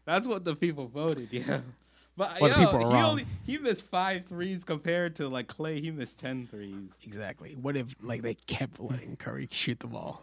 [0.05, 1.61] That's what the people voted, yeah.
[2.15, 3.09] But Well, the yo, people are he, wrong.
[3.11, 5.79] only, he missed five threes compared to like Klay.
[5.81, 6.91] He missed ten threes.
[7.03, 7.55] Exactly.
[7.59, 10.21] What if like they kept letting Curry shoot the ball?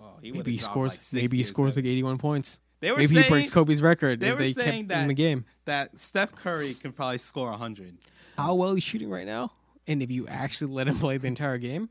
[0.00, 0.92] Oh, he Maybe he scores.
[1.12, 2.60] like, maybe he or scores like 81 points.
[2.80, 5.02] They were Maybe saying he breaks Kobe's record they if were they saying kept that-
[5.02, 5.44] in the game.
[5.66, 7.98] that Steph Curry can probably score 100.
[8.38, 9.52] How well he's shooting right now,
[9.86, 11.90] and if you actually let him play the entire game,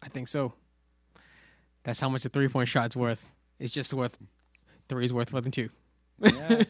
[0.00, 0.52] I think so.
[1.82, 3.26] That's how much a three point shot's worth.
[3.58, 4.16] It's just worth
[4.92, 5.70] three is worth more than two.
[6.20, 6.30] Yeah.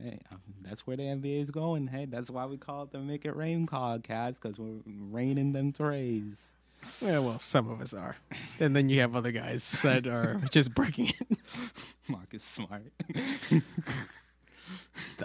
[0.00, 1.88] hey, um, that's where the NBA is going.
[1.88, 5.72] Hey, that's why we call it the Make It Rain podcast because we're raining them
[5.72, 6.54] threes.
[7.00, 8.14] Yeah, well, some of us are,
[8.60, 11.38] and then you have other guys that are just breaking it.
[12.06, 12.92] Marcus Smart.
[13.08, 13.62] the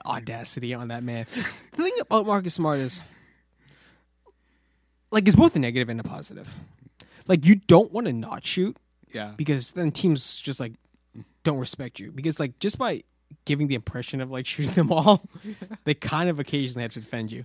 [0.07, 1.27] audacity on that man.
[1.73, 2.99] The thing about Marcus Smart is,
[5.11, 6.51] like, it's both a negative and a positive.
[7.27, 8.75] Like, you don't want to not shoot
[9.13, 9.33] yeah.
[9.37, 10.73] because then teams just like
[11.43, 13.03] don't respect you because like just by
[13.45, 15.23] giving the impression of like shooting them all,
[15.85, 17.43] they kind of occasionally have to defend you.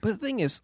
[0.00, 0.60] But the thing is,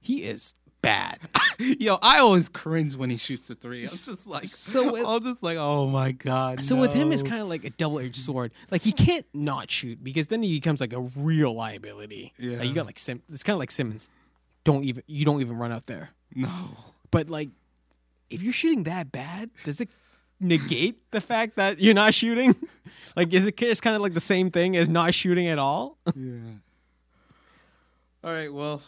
[0.00, 1.18] he is bad.
[1.58, 3.80] Yo, I always cringe when he shoots a three.
[3.80, 6.62] I'm just like, So with- I'm just like, oh my god.
[6.64, 8.52] So with him, it's kind of like a double edged sword.
[8.70, 12.32] Like he can't not shoot because then he becomes like a real liability.
[12.38, 12.58] Yeah.
[12.58, 13.22] Like, you got like Sim.
[13.30, 14.08] It's kind of like Simmons.
[14.64, 16.10] Don't even you don't even run out there.
[16.34, 16.50] no.
[17.10, 17.50] But like,
[18.30, 19.90] if you're shooting that bad, does it
[20.40, 22.54] negate the fact that you're not shooting?
[23.16, 25.96] like, is it just kind of like the same thing as not shooting at all?
[26.16, 26.38] Yeah.
[28.22, 28.52] All right.
[28.52, 28.82] Well,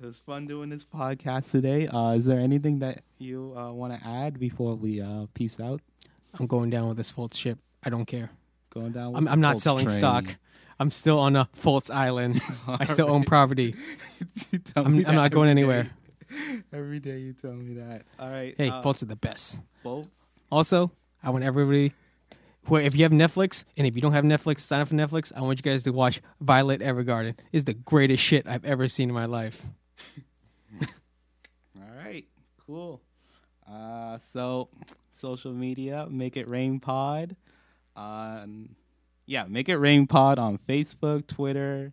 [0.00, 1.86] it was fun doing this podcast today.
[1.88, 5.80] Uh, is there anything that you uh, want to add before we uh, peace out?
[6.38, 7.58] I'm going down with this Fultz ship.
[7.82, 8.28] I don't care.
[8.68, 9.12] Going down.
[9.12, 9.98] With I'm, the I'm not selling train.
[9.98, 10.24] stock.
[10.78, 12.42] I'm still on a Fultz island.
[12.68, 13.74] I still own property.
[14.52, 15.82] You tell I'm, me I'm not going every anywhere.
[15.84, 16.62] day.
[16.72, 18.02] Every day you tell me that.
[18.18, 18.54] All right.
[18.58, 19.60] Hey, uh, Fultz are the best.
[19.82, 20.25] Fultz.
[20.50, 20.92] Also,
[21.22, 21.92] I want everybody.
[22.64, 25.32] Who, if you have Netflix, and if you don't have Netflix, sign up for Netflix.
[25.34, 27.36] I want you guys to watch Violet Evergarden.
[27.52, 29.64] It's the greatest shit I've ever seen in my life.
[30.82, 32.24] All right,
[32.66, 33.00] cool.
[33.70, 34.68] Uh, so
[35.12, 37.36] social media, make it rain pod.
[37.96, 38.76] Um,
[39.26, 41.92] yeah, make it rain pod on Facebook, Twitter,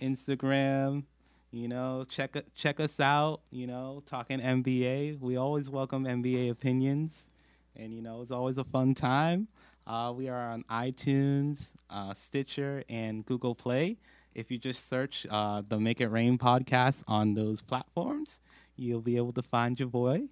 [0.00, 1.04] Instagram.
[1.52, 3.40] You know, check check us out.
[3.50, 5.20] You know, talking NBA.
[5.20, 7.29] We always welcome NBA opinions,
[7.76, 9.48] and you know, it's always a fun time.
[9.86, 13.96] Uh, we are on iTunes, uh, Stitcher, and Google Play.
[14.34, 18.40] If you just search uh, the Make It Rain podcast on those platforms,
[18.76, 20.22] you'll be able to find your boy.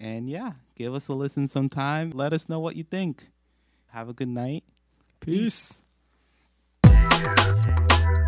[0.00, 2.10] And yeah, give us a listen sometime.
[2.10, 3.28] Let us know what you think.
[3.88, 4.64] Have a good night.
[5.20, 5.84] Peace.
[6.82, 8.23] Peace.